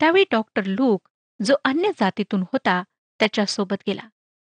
त्यावेळी 0.00 0.24
डॉक्टर 0.30 0.64
लूक 0.64 1.08
जो 1.40 1.54
अन्य 1.64 1.90
जातीतून 2.00 2.42
होता 2.42 2.82
त्याच्यासोबत 3.20 3.82
गेला. 3.86 4.02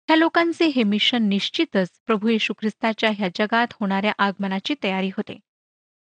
ह्या 0.07 0.15
लोकांचे 0.15 0.65
हे 0.65 0.83
मिशन 0.83 1.23
निश्चितच 1.23 1.89
प्रभू 2.05 2.27
येशू 2.27 2.53
ख्रिस्ताच्या 2.53 3.09
ह्या 3.17 3.27
जगात 3.35 3.73
होणाऱ्या 3.79 4.13
आगमनाची 4.17 4.75
तयारी 4.83 5.07
होते. 5.07 5.37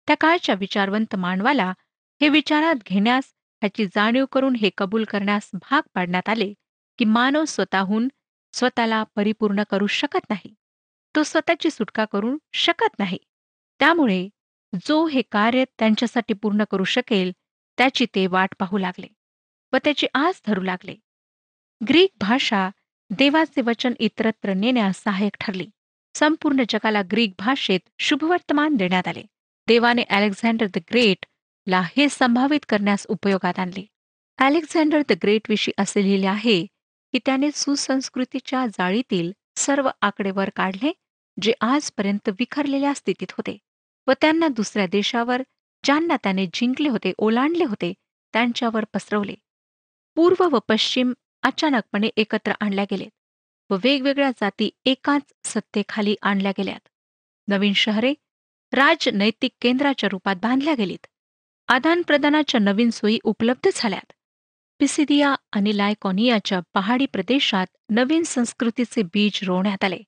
त्या 0.09 0.17
काळच्या 0.21 0.55
विचारवंत 0.55 1.17
मानवाला 1.17 1.73
हे 2.21 2.29
विचारात 2.29 2.75
घेण्यास 2.87 3.25
ह्याची 3.63 3.87
जाणीव 3.87 4.25
करून 4.33 4.57
हे 4.57 4.71
कबूल 4.79 5.05
करण्यास 5.05 5.51
भाग 5.55 5.83
पाडण्यात 5.95 6.29
आले 6.29 6.53
की 6.99 7.05
मानव 7.05 7.45
स्वतःहून 7.45 8.09
स्वतःला 8.53 9.03
परिपूर्ण 9.15 9.63
करू 9.71 9.87
शकत 9.87 10.31
नाही. 10.31 10.55
तो 11.15 11.23
स्वतःची 11.23 11.71
सुटका 11.71 12.05
करू 12.05 12.37
शकत 12.53 12.99
नाही. 12.99 13.19
त्यामुळे 13.81 14.29
जो 14.87 15.07
हे 15.07 15.23
कार्य 15.23 15.65
त्यांच्यासाठी 15.79 16.35
पूर्ण 16.35 16.65
करू 16.71 16.85
शकेल 16.85 17.33
त्याची 17.79 18.07
ते 18.15 18.27
वाट 18.27 18.55
पाहू 18.59 18.79
लागले. 18.79 19.07
व 19.73 19.77
त्याची 19.85 20.07
आस 20.15 20.41
धरू 20.47 20.61
लागले. 20.61 20.95
ग्रीक 21.89 22.11
भाषा 22.21 22.69
देवाचे 23.11 23.61
वचन 23.61 23.93
इतरत्र 23.99 24.53
नेण्यास 24.53 25.03
सहाय्यक 25.03 25.37
ठरली. 25.41 25.69
संपूर्ण 26.15 26.63
जगाला 26.69 27.03
ग्रीक 27.13 27.33
भाषेत 27.39 27.81
शुभवर्तमान 27.99 28.77
देण्यात 28.77 29.09
आले. 29.09 29.23
देवाने 29.69 30.03
अलेक्झांडर 30.03 30.67
द 30.67 30.79
ग्रेट 30.91 31.27
ला 31.67 31.81
हे 31.97 32.09
संभावित 32.09 32.61
करण्यास 32.69 33.07
उपयोगात 33.09 33.59
आणले. 33.59 33.87
अलेक्झांडर 34.39 35.03
द 35.09 35.13
ग्रेट 35.23 35.49
विषयी 35.49 35.83
असे 35.83 36.03
लिहिले 36.03 36.27
आहे 36.27 36.65
की 37.13 37.19
त्याने 37.27 37.51
सुसंस्कृतीच्या 37.55 38.67
जाळीतील 38.67 39.33
सर्व 39.57 39.89
आकडेवर 40.03 40.51
काढले 40.57 40.93
जे 41.43 41.53
आजपर्यंत 41.61 42.29
विखरलेल्या 42.29 42.95
स्थितीत 42.95 43.31
होते 43.31 43.57
व 44.07 44.13
त्यांना 44.21 44.49
दुसऱ्या 44.49 44.87
देशावर 44.87 45.43
ज्यांना 45.85 46.17
त्याने 46.17 46.47
जिंकले 46.47 46.89
होते 46.89 47.13
ओलांडले 47.19 47.65
होते 47.65 47.93
त्यांच्यावर 48.33 48.85
पसरवले. 48.95 49.35
पूर्व 50.19 50.49
व 50.53 50.59
पश्चिम 50.69 51.13
अचानकपणे 51.43 52.07
एकत्र 52.17 52.53
आणल्या 52.61 52.85
गेलेत 52.85 53.11
व 53.71 53.77
वेगवेगळ्या 53.85 54.31
जाती 54.31 54.71
एकाच 54.85 55.33
सत्तेखाली 55.45 56.15
आणल्या 56.23 56.51
गेल्यात. 56.51 56.89
नवीन 57.49 57.73
शहरे 57.73 58.15
राजनैतिक 58.73 59.51
केंद्राच्या 59.61 60.09
रूपात 60.13 60.37
बांधल्या 60.37 60.75
गेलीत. 60.75 61.07
आदानप्रदानाच्या 61.69 62.61
नवीन 62.61 62.91
सोयी 62.91 63.19
उपलब्ध 63.23 63.69
झाल्यात. 63.75 64.13
पिसिदिया 64.79 65.35
आणि 65.53 65.77
लायकॉनियाच्या 65.77 66.61
पहाडी 66.75 67.07
प्रदेशात 67.07 67.67
नवीन 67.89 68.23
संस्कृतीचे 68.23 69.03
बीज 69.03 69.41
रोवण्यात 69.43 69.85
आले. 69.85 69.99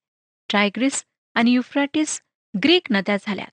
टायग्रिस 0.53 1.05
आणि 1.35 1.51
युफ्राटिस 1.51 2.21
ग्रीक 2.65 2.83
नद्या 2.91 3.17
झाल्यात. 3.17 3.51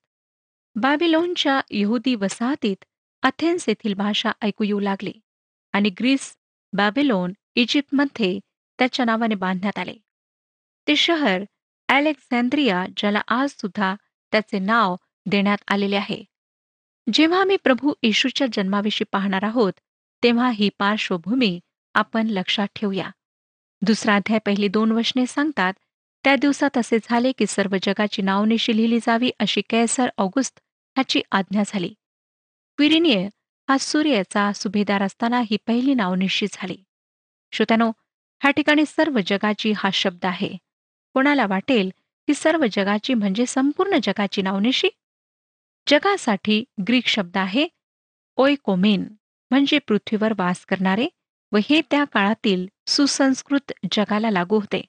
बाबिलोनच्या 0.76 1.62
यहुदी 1.72 2.16
वसाहतीत 2.16 2.86
अथेन्स 3.24 3.70
येथील 3.70 3.94
भाषा 3.94 4.32
ऐकू 4.42 4.64
येऊ 4.64 4.80
लागली 4.80 5.14
आणि 5.72 5.90
ग्रीस 5.90 6.37
बॅबिलोन 6.78 7.34
इजिप्तमध्ये 7.56 8.40
त्याच्या 8.80 9.06
नावाने 9.06 9.36
बांधण्यात 9.36 9.78
आले. 9.80 9.94
ते 10.88 10.96
शहर 10.96 11.44
अलेक्झांद्रिया 11.88 12.86
ज्याला 12.98 13.22
आज 13.28 13.50
सुद्धा 13.50 13.96
त्याचे 14.32 14.60
नाव 14.60 14.96
देण्यात 15.26 15.58
आलेले 15.68 15.96
आहे. 15.96 16.24
जेव्हा 17.14 17.42
आम्ही 17.42 17.58
प्रभू 17.64 17.94
येशूच्या 18.04 18.48
जन्माविषयी 18.54 19.06
पाहणार 19.12 19.44
आहोत 19.44 19.74
तेव्हा 20.24 20.52
ही 20.52 20.70
पार्श्वभूमी 20.80 21.60
आपण 21.94 22.28
लक्षात 22.28 22.68
ठेवूया. 22.76 23.10
दुसरा 23.82 24.16
अध्याय 24.16 24.40
पहिली 24.46 24.68
दोन 24.68 24.92
वचने 24.92 25.26
सांगतात 25.26 25.74
त्या 26.24 26.36
दिवसात 26.36 26.78
असे 26.78 26.98
झाले 27.04 27.32
की 27.32 27.46
सर्व 27.48 27.76
जगाची 27.84 28.22
नावनिशी 28.22 28.78
लिहिली 28.78 29.00
जावी 29.00 29.32
अशी 29.40 29.62
कैसर 29.70 30.10
ऑगुस्त 30.18 30.60
ह्याची 30.96 31.22
आज्ञा 31.32 31.64
झाली. 31.68 31.94
क्विरिनिय 32.78 33.28
हा 33.70 33.78
सूर्याचा 33.78 34.52
सुभेदार 34.54 35.04
असताना 35.04 35.40
ही 35.40 35.58
पहिली 35.68 35.94
नावनिशी 35.94 36.46
झाली. 36.52 36.78
श्रोत्यानो 37.52 37.92
ह्या 38.42 38.52
ठिकाणी 38.52 38.86
सर्व 38.86 39.20
जगाची 39.28 39.72
हा 39.78 39.90
शब्द 39.94 40.26
आहे. 40.26 40.58
कोणाला 41.14 41.46
वाटेल 41.46 41.90
की 42.28 42.34
सर्व 42.34 42.66
जगाची 42.72 43.14
म्हणजे 43.14 43.46
संपूर्ण 43.46 43.98
जगाची 44.04 44.42
नावनिशी 44.42 44.88
जगासाठी 45.88 46.64
ग्रीक 46.88 47.08
शब्द 47.08 47.38
आहे 47.38 47.68
ओयकोमेन 48.38 49.06
म्हणजे 49.52 49.80
पृथ्वीवर 49.80 50.34
वास 50.38 50.66
करणारे 50.66 51.08
व 51.52 51.58
हे 51.70 51.82
त्या 51.82 52.04
काळातील 52.04 52.68
सुसंस्कृत 52.88 53.72
जगाला 53.92 54.32
लागू 54.32 54.60
होते. 54.60 54.82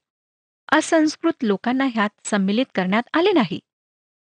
असंस्कृत 0.73 1.45
लोकांना 1.45 1.85
ह्यात 1.85 2.27
संमिलित 2.27 2.67
करण्यात 2.75 3.03
आले 3.13 3.33
नाही. 3.33 3.61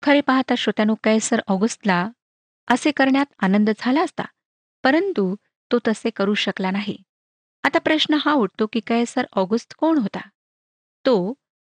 खरे 0.03 0.21
पाहता 0.21 0.55
श्रोत्यानो 0.57 0.95
कैसर 1.03 1.41
ऑगस्टला 1.47 2.09
असे 2.67 2.91
करण्यात 2.91 3.25
आनंद 3.39 3.69
झाला 3.77 4.01
असता. 4.01 4.23
परंतु 4.83 5.35
तो 5.71 5.79
तसे 5.87 6.09
करू 6.09 6.33
शकला 6.33 6.71
नाही. 6.71 6.97
आता 7.63 7.79
प्रश्न 7.79 8.17
हा 8.25 8.33
उठतो 8.33 8.65
की 8.67 8.79
कैसर 8.79 9.25
ऑगस्ट 9.35 9.73
कोण 9.73 9.97
होता? 9.97 10.19
तो 11.05 11.33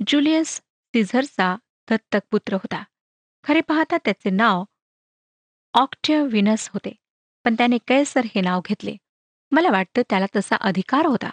जुलियस 0.07 0.47
सिझरचा 0.47 1.55
दत्तक 1.89 2.19
पुत्र 2.31 2.53
होता. 2.53 2.83
खरे 3.43 3.61
पाहता 3.61 3.97
त्याचे 3.97 4.29
नाव 4.29 4.63
ऑक्टेविनस 5.73 6.69
होते 6.73 6.91
पण 7.43 7.53
त्याने 7.53 7.77
कैसर 7.87 8.21
हे 8.25 8.41
नाव 8.41 8.61
घेतले. 8.65 8.95
मला 9.51 9.69
वाटतं 9.69 10.01
त्याला 10.09 10.25
तसा 10.35 10.55
अधिकार 10.55 11.05
होता. 11.05 11.29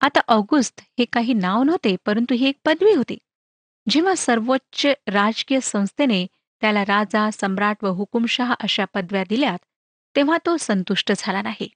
आता 0.00 0.20
ऑगस्ट 0.28 0.80
हे 0.98 1.04
काही 1.04 1.34
नाव 1.34 1.62
नव्हते 1.62 1.96
परंतु 2.06 2.34
ही 2.34 2.48
एक 2.48 2.56
पदवी 2.64 2.94
होती. 2.94 3.18
जेव्हा 3.88 4.14
सर्वोच्च 4.14 4.86
राजकीय 5.06 5.60
संस्थेने 5.62 6.26
त्याला 6.60 6.82
राजा 6.82 7.30
सम्राट 7.30 7.84
व 7.84 7.86
हुकुमशहा 7.86 8.54
अशा 8.60 8.84
पदव्या 8.84 9.24
दिल्यात 9.28 9.64
तेव्हा 10.16 10.38
तो 10.46 10.56
संतुष्ट 10.56 11.12
झाला 11.16 11.42
नाही. 11.42 11.68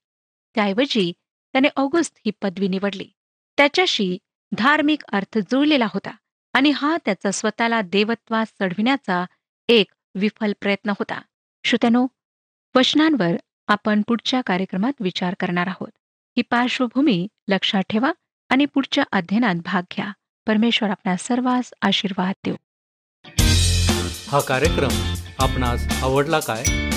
त्याऐवजी 0.55 1.13
त्याने 1.53 1.69
ऑगस्ट 1.77 2.15
ही 2.17 2.33
पदवी 2.43 2.69
निवडली. 2.69 3.09
त्याच्याशी 3.57 4.19
धार्मिक 4.53 5.03
अर्थ 5.13 5.39
जुळलेला 5.39 5.87
होता 5.87 6.11
आणि 6.53 6.71
हा 6.71 6.97
त्याचा 7.05 7.31
स्वतःला 7.31 7.81
देवत्वात 7.81 8.47
चढविण्याचा 8.47 9.27
एक 9.69 9.87
विफल 10.15 10.53
प्रयत्न 10.61 10.91
होता. 10.91 11.21
श्रोत्यानो 11.65 12.07
वचनांवर 12.75 13.37
आपण 13.69 14.03
पुढच्या 14.03 14.41
कार्यक्रमात 14.41 14.93
विचार 15.01 15.35
करणार 15.41 15.67
आहोत. 15.67 15.91
ही 16.37 16.43
पार्श्वभूमी 16.43 17.27
लक्षात 17.49 17.83
ठेवा 17.83 18.13
आणि 18.49 18.65
पुढच्या 18.65 19.05
अध्ययनात 19.13 19.55
भाग 19.55 19.83
घ्या. 19.97 20.13
परमेश्वर 20.47 20.91
आपल्या 20.91 21.17
सर्वांस 21.17 21.73
आशीर्वाद 21.83 22.35
देऊ. 22.45 22.55
हा 24.29 24.41
कार्यक्रम 24.41 25.15
आपणास 25.39 26.03
आवडला 26.03 26.41
काय? 26.41 26.90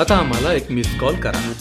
आता 0.00 0.16
आम्हाला 0.16 0.52
एक 0.52 0.70
मिस 0.70 1.00
कॉल 1.00 1.14
करा. 1.14 1.52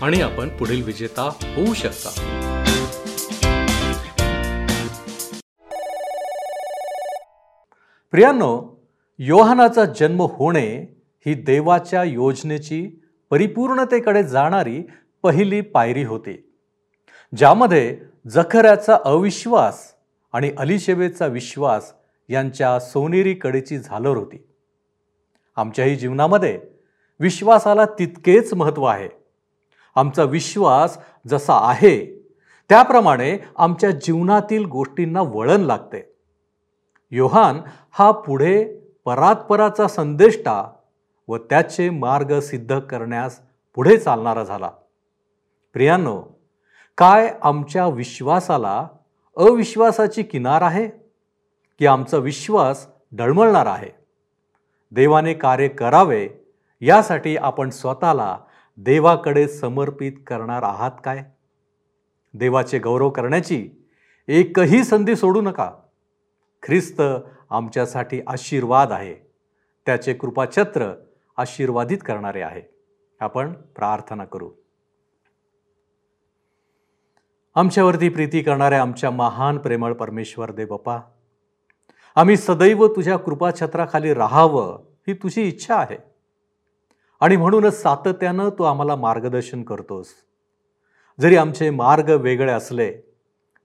आणि 0.00 0.20
आपण 0.20 0.48
पुढील 0.48 0.82
विजेता 0.82 1.22
होऊ 1.22 1.74
शकता. 1.74 2.10
प्रियांनो 8.10 8.82
योहानाचा 9.18 9.84
जन्म 9.84 10.22
होणे 10.22 10.98
ही 11.26 11.34
देवाच्या 11.34 12.04
योजनेची 12.04 13.02
परिपूर्णतेकडे 13.30 14.22
जाणारी 14.22 14.82
पहिली 15.22 15.60
पायरी 15.60 16.04
होती 16.04 16.52
ज्यामध्ये 17.36 17.98
जखऱ्याचा 18.28 18.98
अविश्वास 19.04 19.92
आणि 20.32 20.52
अलिशेबेचा 20.58 21.26
विश्वास 21.26 21.92
यांच्या 22.28 22.78
सोनेरी 22.80 23.34
कडेची 23.34 23.78
झालर 23.78 24.16
होती. 24.16 24.47
आमच्याही 25.58 25.96
जीवनामध्ये 25.96 26.60
विश्वासाला 27.20 27.84
तितकेच 27.84 28.54
महत्त्व 28.54 28.84
आहे. 28.84 29.08
आमचा 29.94 30.24
विश्वास 30.24 30.98
जसा 31.26 31.54
आहे 31.54 32.22
त्याप्रमाणे 32.68 33.38
आमच्या 33.56 33.90
जीवनातील 33.90 34.64
गोष्टींना 34.64 35.20
वळण 35.20 35.60
लागते. 35.60 36.12
योहान 37.10 37.60
हा 37.90 38.10
पुढे 38.10 38.80
परात्पराचा 39.04 39.88
संदेष्टा 39.88 40.72
व 41.28 41.36
त्याचे 41.36 41.90
मार्ग 41.90 42.40
सिद्ध 42.40 42.78
करण्यास 42.78 43.40
पुढे 43.74 43.98
चालणारा 43.98 44.44
झाला. 44.44 44.70
प्रियांनो 45.72 46.22
काय 46.98 47.34
आमच्या 47.42 47.86
विश्वासाला 47.86 48.88
अविश्वासाची 49.36 50.22
किनार 50.22 50.62
आहे? 50.62 50.88
की 51.78 51.86
आमचा 51.86 52.16
विश्वास 52.16 52.86
डळमळणार 53.12 53.66
आहे? 53.66 53.98
देवाने 54.90 55.34
कार्य 55.34 55.68
करावे 55.68 56.28
यासाठी 56.80 57.36
आपण 57.36 57.70
स्वतःला 57.70 58.38
देवाकडे 58.76 59.48
समर्पित 59.48 60.12
करणार 60.26 60.62
आहात 60.62 60.90
काय? 61.04 61.24
देवाचे 62.34 62.78
गौरव 62.78 63.10
करण्याची 63.10 63.70
एकही 64.28 64.84
संधी 64.84 65.16
सोडू 65.16 65.40
नका. 65.40 65.70
ख्रिस्त 66.62 67.02
आमच्यासाठी 67.50 68.20
आशीर्वाद 68.26 68.92
आहे. 68.92 69.14
त्याचे 69.86 70.14
कृपाछत्र 70.14 70.94
आशीर्वादित 71.36 71.98
करणारे 72.06 72.42
आहे. 72.42 72.62
आपण 73.20 73.52
प्रार्थना 73.52 74.24
करू. 74.24 74.50
आमच्यावरती 77.54 78.08
प्रीती 78.08 78.42
करणाऱ्या 78.42 78.82
आमच्या 78.82 79.10
महान 79.10 79.58
प्रेमळ 79.58 79.92
परमेश्वर 79.92 80.52
दे 80.52 80.64
बापा 80.64 80.98
आम्ही 82.16 82.36
सदैव 82.36 82.86
तुझ्या 82.86 83.16
कृपाछत्राखाली 83.16 84.14
राहावं 84.14 84.78
ही 85.08 85.12
तुझी 85.12 85.42
इच्छा 85.42 85.76
आहे. 85.76 85.96
आणि 87.20 87.36
म्हणूनच 87.36 87.82
सातत्यानं 87.82 88.48
तू 88.48 88.64
आम्हाला 88.64 88.96
मार्गदर्शन 88.96 89.62
करतोस. 89.62 90.06
जरी 91.20 91.36
आमचे 91.36 91.70
मार्ग 91.70 92.10
वेगळे 92.10 92.52
असले 92.52 92.92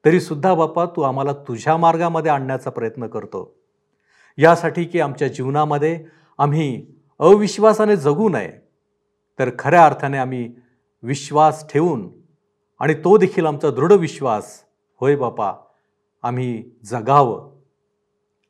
तरीसुद्धा 0.06 0.54
बाप्पा 0.54 0.86
बापा 0.86 0.96
तू 0.96 1.02
आम्हाला 1.02 1.34
तुझ्या 1.34 1.78
मार्गामध्ये 1.78 2.32
आणण्याचा 2.32 2.70
प्रयत्न 2.70 3.08
करतो. 3.08 3.56
यासाठी 4.38 4.84
की 4.84 5.00
आमच्या 5.00 5.28
जीवनामध्ये 5.28 6.06
आम्ही 6.38 6.88
अविश्वासाने 7.20 7.96
जगू 7.96 8.30
नये 8.30 8.52
तर 9.40 9.50
खऱ्या 9.60 9.86
अर्थाने 9.86 10.18
आम्ही 10.18 10.56
विश्वास 11.04 11.70
ठेवून 11.70 12.10
आणि 12.80 12.94
तो 12.94 13.18
देखील 13.18 13.46
आमचा 13.46 13.70
दृढ 13.70 13.92
विश्वास 13.92 14.60
होय 15.00 15.16
बापा 15.16 15.54
आम्ही 16.24 16.70
जगावं. 16.86 17.53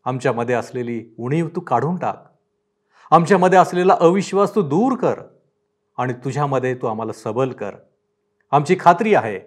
आमच्यामध्ये 0.05 0.55
असलेली 0.55 1.05
उणीव 1.19 1.47
तू 1.47 1.61
काढून 1.61 1.95
टाक. 1.95 2.23
आमच्यामध्ये 3.11 3.59
असलेला 3.59 3.97
अविश्वास 3.99 4.55
तू 4.55 4.61
दूर 4.61 4.95
कर 4.95 5.19
आणि 5.97 6.13
तुझ्यामध्ये 6.13 6.75
तू 6.75 6.87
आम्हाला 6.87 7.11
सबल 7.11 7.51
कर. 7.51 7.71
आमची 8.51 8.75
खात्री 8.79 9.15
आहे 9.15 9.39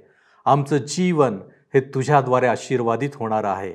आमचं 0.44 0.76
जीवन 0.76 1.38
हे 1.74 1.80
तुझ्याद्वारे 1.80 2.46
आशीर्वादित 2.46 3.10
होणार 3.14 3.44
आहे. 3.44 3.74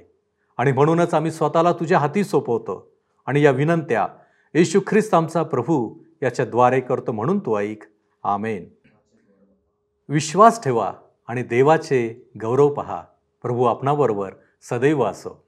आणि 0.57 0.71
म्हणूनच 0.71 1.13
आम्ही 1.13 1.31
स्वतःला 1.31 1.71
तुझ्या 1.71 1.99
हाती 1.99 2.23
सोपवतो 2.23 2.91
आणि 3.25 3.41
या 3.41 3.51
विनंत्या 3.51 4.07
येशू 4.53 4.79
ख्रिस्त 4.87 5.13
आमचा 5.13 5.43
प्रभू 5.43 5.93
याच्याद्वारे 6.23 6.79
करतो 6.79 7.11
म्हणून 7.11 7.39
तू 7.39 7.57
ऐक. 7.57 7.83
आमेन. 8.23 8.69
विश्वास 10.09 10.63
ठेवा 10.63 10.93
आणि 11.27 11.43
देवाचे 11.43 12.29
गौरव 12.41 12.69
पहा. 12.69 13.03
प्रभू 13.41 13.65
आपणाबरोबर 13.65 14.31
सदैव 14.61 15.03
असो. 15.03 15.43